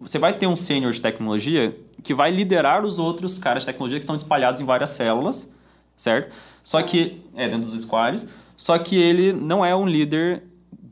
[0.00, 3.98] você vai ter um sênior de tecnologia que vai liderar os outros caras de tecnologia
[3.98, 5.48] que estão espalhados em várias células,
[5.96, 6.34] certo?
[6.62, 10.42] Só que, é, dentro dos squads, só que ele não é um líder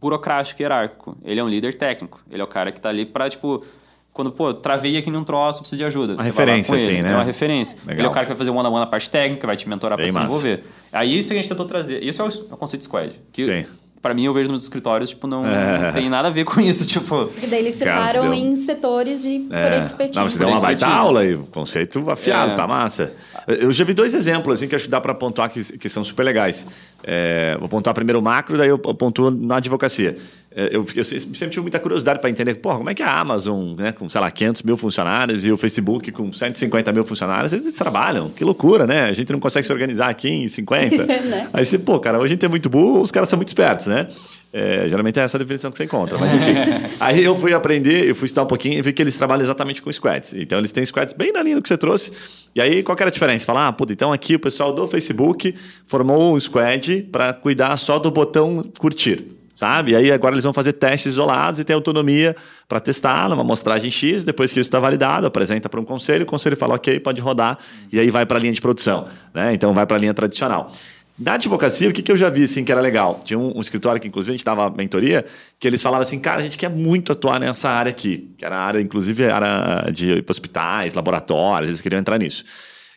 [0.02, 1.16] burocrático hierárquico.
[1.22, 2.20] Ele é um líder técnico.
[2.30, 3.64] Ele é o cara que tá ali para tipo,
[4.12, 6.14] quando, pô, travei aqui num troço, preciso de ajuda.
[6.14, 6.92] Uma Você vai lá referência, com ele.
[6.92, 7.12] assim, né?
[7.12, 7.78] É uma referência.
[7.86, 7.98] Legal.
[7.98, 10.06] Ele é o cara que vai fazer one-on-one na parte técnica, vai te mentorar para
[10.06, 10.64] se desenvolver.
[10.92, 12.02] Aí isso que a gente tentou trazer.
[12.04, 13.12] Isso é o, é o conceito de squad.
[13.32, 13.64] Que, Sim.
[14.02, 15.78] Pra mim, eu vejo nos escritórios, tipo, não, É.
[15.78, 16.84] não tem nada a ver com isso.
[16.84, 18.34] Tipo, Porque daí eles separam deu.
[18.34, 19.84] em setores de por É.
[19.84, 20.18] expertise.
[20.18, 22.54] Não, você deu uma baita aula aí, conceito afiado, É.
[22.56, 23.12] tá massa.
[23.46, 26.02] Eu já vi dois exemplos assim que acho que dá para pontuar que, que são
[26.02, 26.66] super legais.
[27.04, 30.18] É, vou pontuar primeiro o macro, daí eu pontuo na advocacia.
[30.54, 33.74] É, eu, eu sempre tive muita curiosidade para entender, porra, como é que a Amazon,
[33.76, 37.72] né, com, sei lá, 500 mil funcionários e o Facebook com 150 mil funcionários, eles
[37.74, 38.28] trabalham.
[38.30, 39.04] Que loucura, né?
[39.04, 41.02] A gente não consegue se organizar aqui em 50.
[41.22, 41.48] Né?
[41.52, 44.08] Aí você, pô, cara, a gente é muito burro, os caras são muito espertos, né?
[44.52, 46.54] É, geralmente é essa a definição que você encontra, mas enfim.
[47.00, 49.80] Aí eu fui aprender, eu fui estudar um pouquinho e vi que eles trabalham exatamente
[49.80, 50.34] com squads.
[50.34, 52.12] Então eles têm squads bem na linha do que você trouxe.
[52.54, 53.46] E aí qual era a diferença?
[53.46, 55.54] Falar, ah, puta, então aqui o pessoal do Facebook
[55.86, 59.41] formou um squad para cuidar só do botão curtir.
[59.62, 59.92] Sabe?
[59.92, 62.34] E aí agora eles vão fazer testes isolados e tem autonomia
[62.66, 64.24] para testar numa amostragem X.
[64.24, 67.56] Depois que isso está validado, apresenta para um conselho, o conselho fala, ok, pode rodar,
[67.92, 69.06] e aí vai para a linha de produção.
[69.32, 69.54] Né?
[69.54, 70.72] Então vai para a linha tradicional.
[71.16, 73.22] Na advocacia, o que, que eu já vi assim que era legal?
[73.24, 75.24] Tinha um, um escritório que, inclusive, a gente dava mentoria,
[75.60, 78.56] que eles falavam assim, cara, a gente quer muito atuar nessa área aqui, que era
[78.56, 82.44] a área, inclusive, área de hospitais, laboratórios, eles queriam entrar nisso.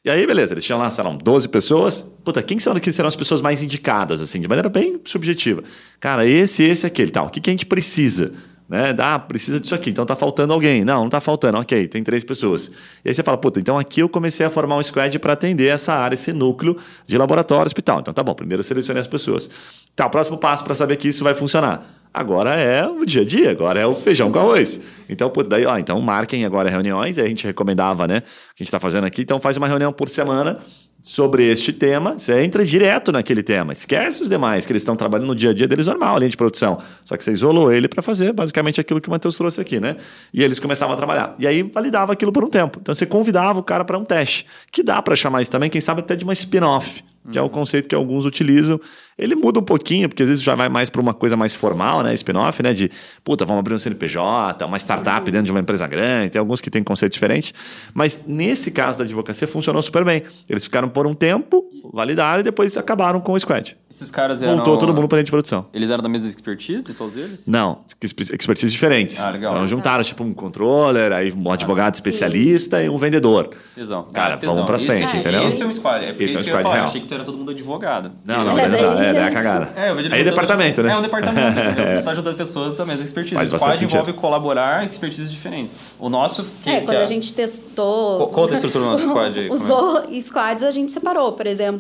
[0.06, 2.00] E aí, beleza, eles tinham lá, sei lá, 12 pessoas.
[2.24, 5.64] Puta, quem são que serão as pessoas mais indicadas, assim, de maneira bem subjetiva?
[6.00, 7.26] Cara, esse, esse, aquele, tal.
[7.26, 8.32] O que, que a gente precisa?
[8.70, 8.96] Né?
[9.00, 10.86] Ah, precisa disso aqui, então tá faltando alguém.
[10.86, 12.72] Não, não tá faltando, ok, tem três pessoas.
[13.04, 15.68] E aí você fala, puta, então aqui eu comecei a formar um squad para atender
[15.70, 16.78] essa área, esse núcleo
[17.08, 18.02] de laboratório, hospital.
[18.02, 19.50] Então tá bom, primeiro eu selecionei as pessoas.
[19.96, 22.05] Tá, o próximo passo para saber que isso vai funcionar.
[22.16, 24.80] Agora é o dia a dia, agora é o feijão com arroz.
[25.10, 28.22] Então, puta, daí, ó, então marquem agora reuniões, aí a gente recomendava, né,
[28.56, 30.60] que a gente tá fazendo aqui, então faz uma reunião por semana
[31.04, 33.74] sobre este tema, você entra direto naquele tema.
[33.74, 36.38] Esquece os demais, que eles estão trabalhando no dia a dia deles normal, linha de
[36.38, 36.80] produção.
[37.04, 39.98] Só que você isolou ele para fazer basicamente aquilo que o Matheus trouxe aqui, né?
[40.34, 41.36] E eles começavam a trabalhar.
[41.38, 42.80] E aí validava aquilo por um tempo.
[42.82, 45.82] Então você convidava o cara para um teste, que dá para chamar isso também, quem
[45.82, 48.80] sabe até de uma spin-off, que é o conceito que alguns utilizam.
[49.18, 52.04] Ele muda um pouquinho, porque às vezes já vai mais para uma coisa mais formal,
[52.04, 52.14] né?
[52.14, 52.74] Spin-off, né?
[52.74, 52.92] De,
[53.24, 56.32] puta, vamos abrir um CNPJ, uma startup dentro de uma empresa grande.
[56.32, 57.54] Tem alguns que têm conceito diferente.
[57.94, 60.24] Mas nesse caso da advocacia funcionou super bem.
[60.50, 61.64] Eles ficaram por um tempo,
[61.94, 63.78] validaram, e depois acabaram com o squad.
[63.90, 64.56] esses caras eram...
[64.56, 65.66] Voltou todo mundo para a linha de produção.
[65.74, 67.44] Eles eram da mesma expertise, todos eles?
[67.48, 69.20] Não, expe- expertise diferentes.
[69.20, 69.54] Ah, legal.
[69.54, 73.50] Então, juntaram, tipo, um controller, aí um advogado especialista e um vendedor.
[73.74, 74.04] Tesão.
[74.14, 74.56] Cara, tesão.
[74.56, 75.48] vamos Esse- frente, é, entendeu?
[75.48, 76.06] Esse é um squad.
[76.06, 76.76] É Esse é um que eu squad falar.
[76.76, 76.86] real.
[76.88, 78.12] Achei que tu era todo mundo advogado.
[78.26, 79.70] Não, não, É, beleza, daí- não, é, é a cagada.
[79.76, 80.92] É, eu vejo Aí é departamento, né?
[80.92, 81.56] É um departamento.
[81.96, 83.36] Você tá ajudando pessoas da mesma expertise.
[83.36, 85.78] Faz o squad envolve colaborar expertises diferentes.
[86.00, 88.28] O nosso É, case, quando que a gente testou.
[88.30, 89.50] Qual- é a estrutura do nosso squad aí?
[89.50, 91.32] Os squads a gente separou.
[91.34, 91.75] Por exemplo,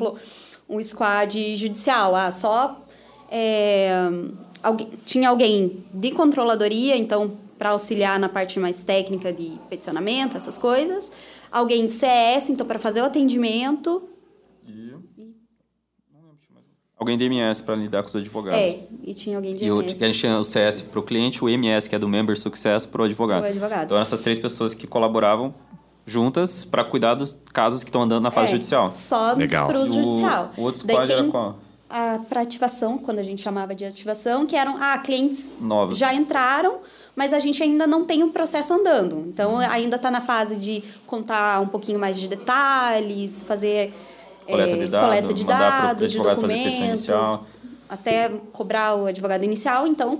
[0.70, 2.16] um squad judicial.
[2.16, 2.86] Ah, só.
[3.30, 3.92] é,
[4.62, 10.58] alguém, tinha alguém de controladoria, então, para auxiliar na parte mais técnica de peticionamento, essas
[10.58, 11.12] coisas.
[11.52, 14.10] Alguém de CS, então, para fazer o atendimento.
[16.98, 18.60] Alguém de MS para lidar com os advogados.
[18.60, 20.04] É, e tinha alguém de E o, MS.
[20.04, 22.86] a gente tinha o CS para o cliente, o MS, que é do Member Success,
[22.86, 23.42] para o advogado.
[23.42, 23.86] Pro advogado.
[23.86, 25.54] Então, essas três pessoas que colaboravam
[26.06, 28.92] juntas para cuidar dos casos que estão andando na fase É, judicial.
[28.92, 29.68] Só Legal.
[29.68, 30.52] para uso judicial.
[30.58, 31.58] O outro Daí squad era tem qual?
[31.90, 35.98] a para ativação, quando a gente chamava de ativação, que eram ah, clientes Novos.
[35.98, 36.78] já entraram,
[37.16, 39.26] mas a gente ainda não tem um processo andando.
[39.28, 43.94] Então ainda está na fase de contar um pouquinho mais de detalhes, fazer
[44.48, 47.46] Coleta eh, de dados, coleta de dados, de documentos, inicial.
[47.90, 49.88] até cobrar o advogado inicial.
[49.88, 50.20] Então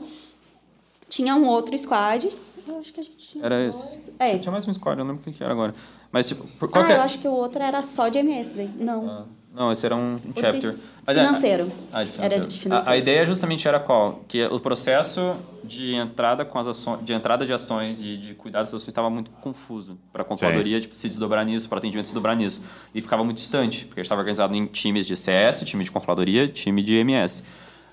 [1.10, 2.30] tinha um outro squad.
[2.68, 3.76] Eu acho que a gente tinha Era dois.
[3.98, 4.14] esse.
[4.20, 4.38] É.
[4.38, 5.74] Tinha mais um squad, eu não lembro o que era agora.
[6.12, 6.98] Mas, tipo, por- qual Ah, que é?
[6.98, 8.70] eu acho que o outro era só de MS, daí.
[8.80, 9.08] Não.
[9.10, 10.76] Ah, Não, esse era um chapter.
[11.08, 11.72] Mas é- financeiro.
[11.94, 12.48] Ah, de Era financeiro.
[12.48, 12.90] de financeiro.
[12.90, 14.20] A, a ideia justamente era qual?
[14.28, 18.60] Que o processo de entrada com as ações, de entrada de ações e de cuidar
[18.60, 22.12] das ações estava muito confuso para a controladoria, tipo, se desdobrar nisso, para atendimento se
[22.12, 22.62] desdobrar nisso.
[22.94, 25.92] E ficava muito distante, porque a gente estava organizado em times de CS, time de
[25.92, 27.44] controladoria, time de MS.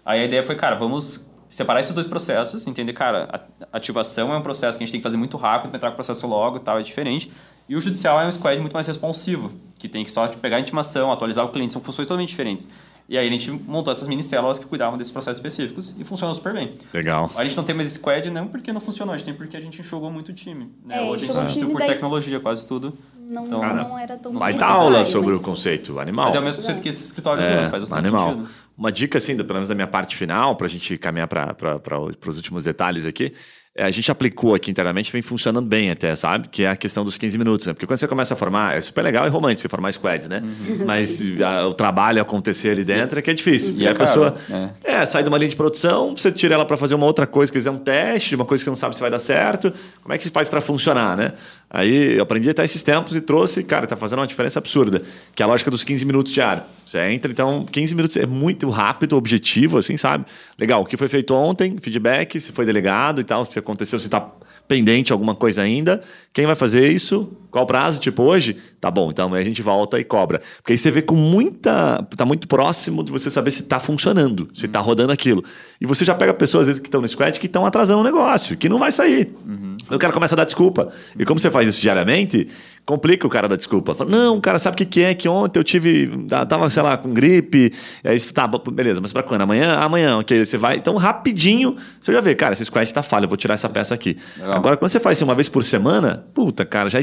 [0.05, 4.37] Aí a ideia foi, cara, vamos separar esses dois processos, entender, cara, a- ativação é
[4.37, 6.57] um processo que a gente tem que fazer muito rápido, entrar com o processo logo
[6.57, 7.31] e tal, é diferente.
[7.69, 10.57] E o judicial é um squad muito mais responsivo, que tem que só tipo, pegar
[10.57, 12.69] a intimação, atualizar o cliente, são funções totalmente diferentes.
[13.09, 16.35] E aí a gente montou essas mini células que cuidavam desses processos específicos e funcionou
[16.35, 16.75] super bem.
[16.95, 17.31] Legal.
[17.37, 19.61] A gente não tem mais squad não porque não funcionou, a gente tem porque a
[19.61, 20.73] gente enxugou muito o time.
[20.85, 20.99] Né?
[20.99, 22.97] É, Hoje a gente substituiu por daí- tecnologia, quase tudo.
[23.19, 26.27] Não, Então, não era tão Vai dar aula sobre mas- o conceito animal.
[26.27, 28.29] Mas é o mesmo conceito que esse escritório É, usa, faz bastante animal.
[28.31, 28.49] sentido.
[28.77, 32.37] Uma dica, assim, pelo menos da minha parte final, para a gente caminhar para os
[32.37, 33.33] últimos detalhes aqui,
[33.75, 36.47] é, a gente aplicou aqui internamente, vem funcionando bem até, sabe?
[36.49, 37.73] Que é a questão dos 15 minutos, né?
[37.73, 40.43] Porque quando você começa a formar, é super legal e romântico você formar squads, né?
[40.45, 40.85] Uhum.
[40.85, 43.73] Mas a- o trabalho acontecer ali dentro é que é difícil.
[43.75, 45.07] E E é a pessoa caro, é.
[45.07, 47.71] sai de uma linha de produção, você tira ela para fazer uma outra coisa, quiser
[47.71, 49.73] um teste, uma coisa que você não sabe se vai dar certo.
[50.03, 51.33] Como é que faz para funcionar, né?
[51.75, 55.03] Aí eu aprendi até esses tempos e trouxe, cara, tá fazendo uma diferença absurda,
[55.35, 56.63] que é a lógica dos 15 minutos diário.
[56.85, 60.27] Você entra, então 15 minutos é muito rápido, objetivo, assim, sabe?
[60.59, 64.11] Legal, o que foi feito ontem, feedback, se foi delegado e tal, se aconteceu, se
[64.11, 64.21] tá
[64.69, 66.01] pendente alguma coisa ainda.
[66.33, 67.31] Quem vai fazer isso?
[67.51, 68.01] Qual prazo?
[68.01, 68.57] Tipo, hoje?
[68.81, 70.41] Tá bom, então aí a gente volta e cobra.
[70.57, 72.03] Porque aí você vê com muita.
[72.17, 75.45] Tá muito próximo de você saber se tá funcionando, se tá rodando aquilo.
[75.81, 78.05] E você já pega pessoas, às vezes, que estão no squad que estão atrasando o
[78.05, 79.35] negócio, que não vai sair.
[79.45, 80.89] Aí o cara começa a dar desculpa.
[81.19, 82.49] E como você faz isso diariamente,
[82.85, 83.95] complica o cara dar desculpa.
[83.95, 85.15] Fala, não, cara, sabe o que, que é?
[85.15, 86.11] Que ontem eu tive.
[86.49, 87.73] Tava, sei lá, com gripe.
[88.05, 89.43] Aí você, tá, beleza, mas pra quando?
[89.43, 89.75] Amanhã?
[89.75, 90.45] Amanhã, ok.
[90.45, 90.77] Você vai.
[90.77, 93.95] Então, rapidinho, você já vê, cara, esse squad tá falho, eu vou tirar essa peça
[93.95, 94.17] aqui.
[94.39, 94.57] Legal.
[94.57, 96.99] Agora, quando você faz isso uma vez por semana, puta, cara, já,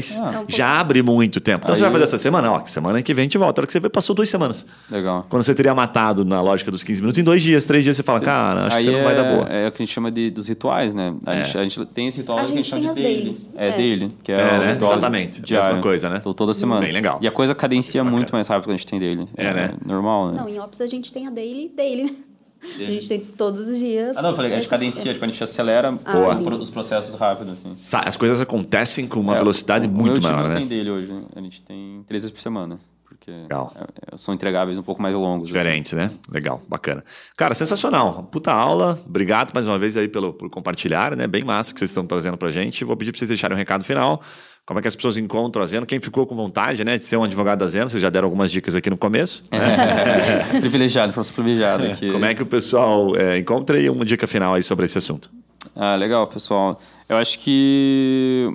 [0.48, 1.64] já abre muito tempo.
[1.64, 2.52] Então você Aí- vai fazer essa semana?
[2.52, 3.60] Ó, que semana que vem a gente volta.
[3.60, 4.66] A hora que você vê, passou duas semanas.
[4.90, 5.26] Legal.
[5.28, 8.02] Quando você teria matado na lógica dos 15 minutos, em dois dias, três dias, você
[8.02, 9.46] fala, cara, acho que você não vai dar boa.
[9.48, 11.14] É o que a gente chama de, dos rituais, né?
[11.26, 13.14] A, gente, a gente tem esse ritual A que a gente tem as daily.
[13.16, 13.50] dailies.
[13.56, 13.76] É, É.
[13.76, 14.76] daily, que é, É, né?
[14.76, 15.42] Exatamente.
[15.42, 15.68] diário.
[15.68, 16.16] Mesma coisa, né?
[16.18, 16.80] Então, toda semana.
[16.82, 17.18] Bem legal.
[17.20, 18.16] E a coisa cadencia Bacana.
[18.16, 19.28] muito mais rápido quando a gente tem daily.
[19.36, 19.74] É, né?
[19.84, 20.40] Normal, né?
[20.40, 22.16] Não, em Ops a gente tem a daily, daily.
[22.62, 24.16] A gente tem todos os dias.
[24.18, 26.18] Ah, não, eu falei, a gente cadencia, tipo, a gente acelera Ah,
[26.60, 27.72] os, processos rápidos, assim.
[28.06, 30.56] As coisas acontecem com uma É, velocidade o muito meu time maior, não né?
[30.60, 31.10] tem dele hoje.
[31.34, 32.78] A gente tem três vezes por semana.
[33.20, 33.70] Porque Legal.
[33.76, 35.50] é- é- são entregáveis um pouco mais longos.
[35.50, 35.58] assim.
[35.58, 36.10] Diferentes, né?
[36.30, 37.04] Legal, bacana.
[37.36, 38.22] Cara, sensacional.
[38.32, 38.98] Puta aula.
[39.06, 41.26] Obrigado mais uma vez aí pelo, por compartilhar, né?
[41.26, 42.82] Bem massa que vocês estão trazendo pra gente.
[42.82, 44.22] Vou pedir pra vocês deixarem um recado final.
[44.64, 45.84] Como é que as pessoas encontram a Zeno?
[45.84, 47.90] Quem ficou com vontade, né, de ser um advogado da Zeno?
[47.90, 49.42] Vocês já deram algumas dicas aqui no começo.
[49.52, 49.58] né?
[50.60, 52.10] privilegiado, informação privilegiada aqui.
[52.10, 55.30] Como é que o pessoal é, encontra aí uma dica final aí sobre esse assunto?
[55.76, 56.80] Ah, legal, pessoal.
[57.08, 58.48] Eu acho que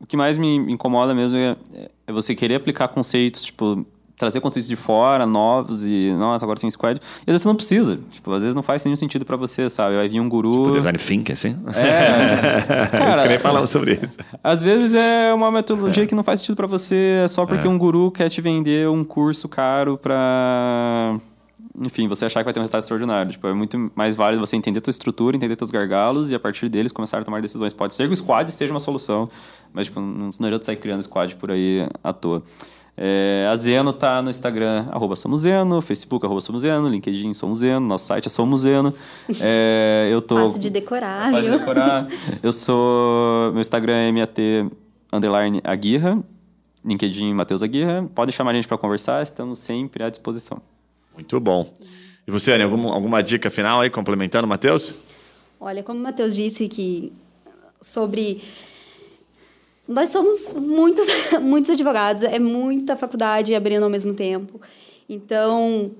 [0.00, 1.56] o que mais me incomoda mesmo é,
[2.06, 3.86] é você querer aplicar conceitos, tipo,
[4.24, 6.98] trazer conceitos de fora, novos e, nossa, agora tem squad.
[6.98, 7.98] E às vezes você não precisa.
[8.10, 9.96] Tipo, às vezes não faz nenhum sentido pra você, sabe?
[9.96, 10.68] Vai vir um guru.
[10.68, 11.56] O design thinking, assim?
[11.74, 13.00] É.
[13.08, 14.18] Eles que nem falamos sobre isso.
[14.42, 17.78] Às vezes é uma metodologia que não faz sentido pra você é só porque um
[17.78, 21.16] guru quer te vender um curso caro pra.
[21.84, 23.32] Enfim, você achar que vai ter um resultado extraordinário.
[23.32, 26.38] Tipo, é muito mais válido você entender a tua estrutura, entender teus gargalos e a
[26.38, 27.72] partir deles começar a tomar decisões.
[27.72, 29.28] Pode ser que o squad seja uma solução,
[29.72, 32.42] mas tipo, não, não adianta sair criando squad por aí à toa.
[32.96, 37.58] É, a Zeno tá no Instagram, arroba Somos Zeno, Facebook, arroba Somos Zeno, LinkedIn Somos
[37.58, 38.94] Zeno, nosso site é Somos Zeno.
[39.40, 40.36] É, eu tô...
[40.36, 41.58] Fácil de decorar, Pode viu?
[41.58, 42.08] decorar.
[42.42, 43.50] Eu sou.
[43.52, 44.38] Meu Instagram é MAT
[45.12, 46.22] underline Aguirra.
[46.84, 48.08] LinkedIn Matheus Aguirra.
[48.14, 50.60] Pode chamar a gente para conversar, estamos sempre à disposição.
[51.14, 51.72] Muito bom.
[52.26, 54.92] E você, Anny, alguma, alguma dica final aí, complementando, Matheus?
[55.60, 57.12] Olha, como o Matheus disse que
[57.80, 58.42] sobre.
[59.86, 61.06] Nós somos muitos,
[61.40, 64.60] muitos advogados, é muita faculdade abrindo ao mesmo tempo.
[65.08, 65.90] Então,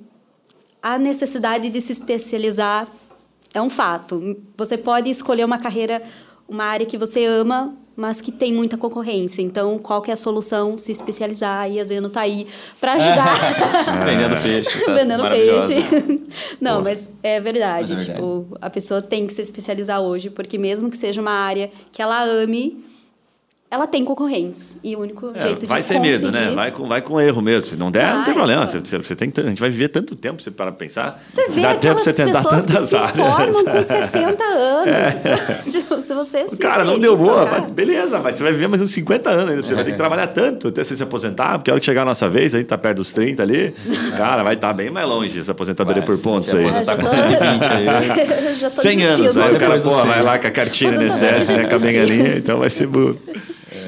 [0.83, 2.89] a necessidade de se especializar
[3.53, 4.37] é um fato.
[4.57, 6.03] Você pode escolher uma carreira,
[6.49, 9.41] uma área que você ama, mas que tem muita concorrência.
[9.41, 10.77] Então, qual que é a solução?
[10.77, 11.71] Se especializar.
[11.71, 12.47] E a Zeno tá aí
[12.81, 13.37] para ajudar.
[14.05, 14.85] Vendendo peixe.
[14.85, 16.23] Tá Vendendo peixe.
[16.61, 17.93] Não, mas é verdade.
[17.93, 18.17] Mas é verdade.
[18.17, 22.03] Tipo, a pessoa tem que se especializar hoje, porque mesmo que seja uma área que
[22.03, 22.85] ela ame,
[23.75, 24.77] ela tem concorrentes.
[24.83, 26.39] E o único É, jeito vai de sem medo, né?
[26.39, 27.71] conseguir- Vai com, vai com erro mesmo.
[27.71, 28.67] Se não der, não tem Vai, problema.
[28.67, 31.23] Você, você tem, a gente vai viver tanto tempo, você para pra pensar.
[31.27, 33.13] Você vê Dá tempo pra você tentar pessoas que tantas se áreas.
[33.17, 35.65] formam com 60 anos.
[35.73, 37.45] tipo, se você se Cara, não deu boa.
[37.47, 39.63] mas beleza, mas você vai viver mais uns 50 anos ainda.
[39.67, 42.03] Você vai ter que trabalhar tanto até você se aposentar, porque a hora que chegar
[42.03, 43.75] a nossa vez, a gente tá perto dos 30 ali,
[44.17, 46.65] cara, vai estar bem mais longe essa aposentadoria por pontos se aí.
[46.69, 47.85] aposentar É, com já tô- 120 aí.
[48.49, 49.45] Eu já tô 100 anos, desistindo.
[49.45, 50.05] aí o cara pô, 100.
[50.07, 53.19] vai lá com a Aposentadoria INSS, né, com a bengalinha, então vai ser burro.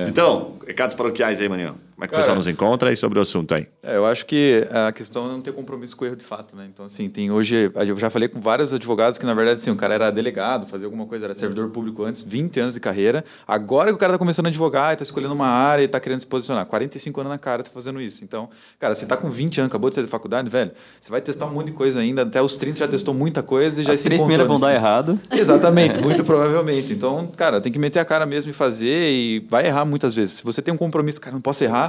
[0.08, 1.85] Então, recados paroquiais aí, Maninho.
[1.96, 3.66] Como é que o pessoal nos encontra e sobre o assunto aí?
[3.82, 6.54] É, eu acho que a questão é não ter compromisso com o erro de fato,
[6.54, 6.68] né?
[6.70, 7.72] Então, assim, tem hoje.
[7.74, 10.86] Eu já falei com vários advogados que, na verdade, assim, o cara era delegado, fazia
[10.86, 13.24] alguma coisa, era servidor público antes, 20 anos de carreira.
[13.48, 15.98] Agora que o cara tá começando a advogar e tá escolhendo uma área e tá
[15.98, 16.66] querendo se posicionar.
[16.66, 18.22] 45 anos na cara tá fazendo isso.
[18.22, 21.22] Então, cara, você tá com 20 anos, acabou de sair da faculdade, velho, você vai
[21.22, 22.22] testar um monte de coisa ainda.
[22.22, 24.74] Até os 30 já testou muita coisa e já As se três primeiras vão dar
[24.74, 25.18] errado.
[25.30, 26.92] Exatamente, muito provavelmente.
[26.92, 30.34] Então, cara, tem que meter a cara mesmo e fazer e vai errar muitas vezes.
[30.34, 31.85] Se você tem um compromisso, cara, não posso errar,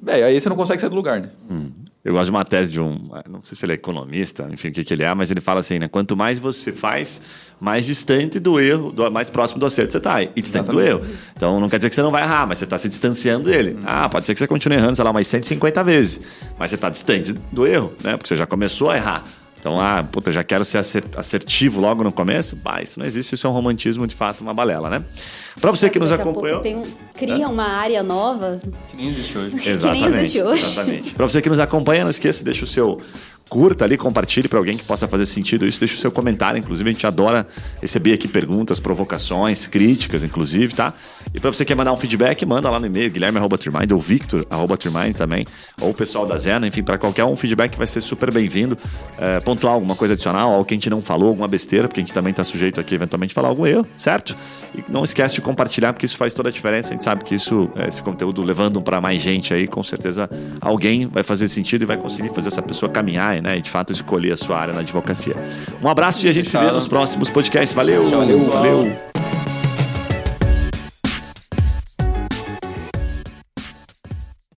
[0.00, 1.30] velho, aí você não consegue sair do lugar, né?
[2.04, 4.72] Eu gosto de uma tese de um, não sei se ele é economista, enfim, o
[4.72, 5.88] que, que ele é, mas ele fala assim, né?
[5.88, 7.20] Quanto mais você faz,
[7.60, 10.22] mais distante do erro, do- mais próximo do acerto você está.
[10.22, 11.02] E distante do erro.
[11.36, 13.78] Então não quer dizer que você não vai errar, mas você está se distanciando dele.
[13.84, 16.20] Ah, pode ser que você continue errando, sei lá, umas 150 vezes.
[16.58, 18.16] Mas você está distante do erro, né?
[18.16, 19.24] Porque você já começou a errar.
[19.60, 20.78] Então, ah, puta, já quero ser
[21.16, 22.54] assertivo logo no começo.
[22.56, 25.02] Bah, isso não existe, isso é um romantismo, de fato, uma balela, né?
[25.60, 26.60] Para você que nos acompanhou.
[26.60, 26.82] tem um-
[27.14, 28.60] cria uma área nova.
[28.88, 29.68] Que nem existe hoje.
[29.68, 30.16] Exatamente.
[30.18, 30.62] existe hoje.
[30.64, 31.14] Exatamente.
[31.14, 32.98] Para você que nos acompanha, não esqueça, deixa o seu
[33.48, 36.88] curta ali, compartilhe para alguém que possa fazer sentido isso, deixa o seu comentário, inclusive
[36.88, 37.46] a gente adora
[37.80, 40.92] receber aqui perguntas, provocações, críticas, inclusive, tá?
[41.32, 45.16] E para você que quer mandar um feedback, manda lá no e-mail, guilherme.turmind ou victor.turmind
[45.16, 45.46] também,
[45.80, 48.76] ou o pessoal da Zena, enfim, para qualquer um feedback vai ser super bem-vindo.
[49.18, 52.02] É, pontuar alguma coisa adicional, algo que a gente não falou, alguma besteira, porque a
[52.02, 54.36] gente também está sujeito aqui eventualmente a falar algum erro, certo?
[54.74, 56.90] E não esquece de compartilhar, porque isso faz toda a diferença.
[56.90, 60.28] A gente sabe que isso, é, esse conteúdo levando para mais gente aí, com certeza
[60.60, 63.92] alguém vai fazer sentido e vai conseguir fazer essa pessoa caminhar né, e de fato
[63.92, 65.36] escolher a sua área na advocacia.
[65.82, 67.74] Um abraço e a gente se vê nos próximos podcasts.
[67.74, 68.04] Valeu!
[68.04, 68.56] Tchau, pessoal.
[68.56, 69.27] valeu.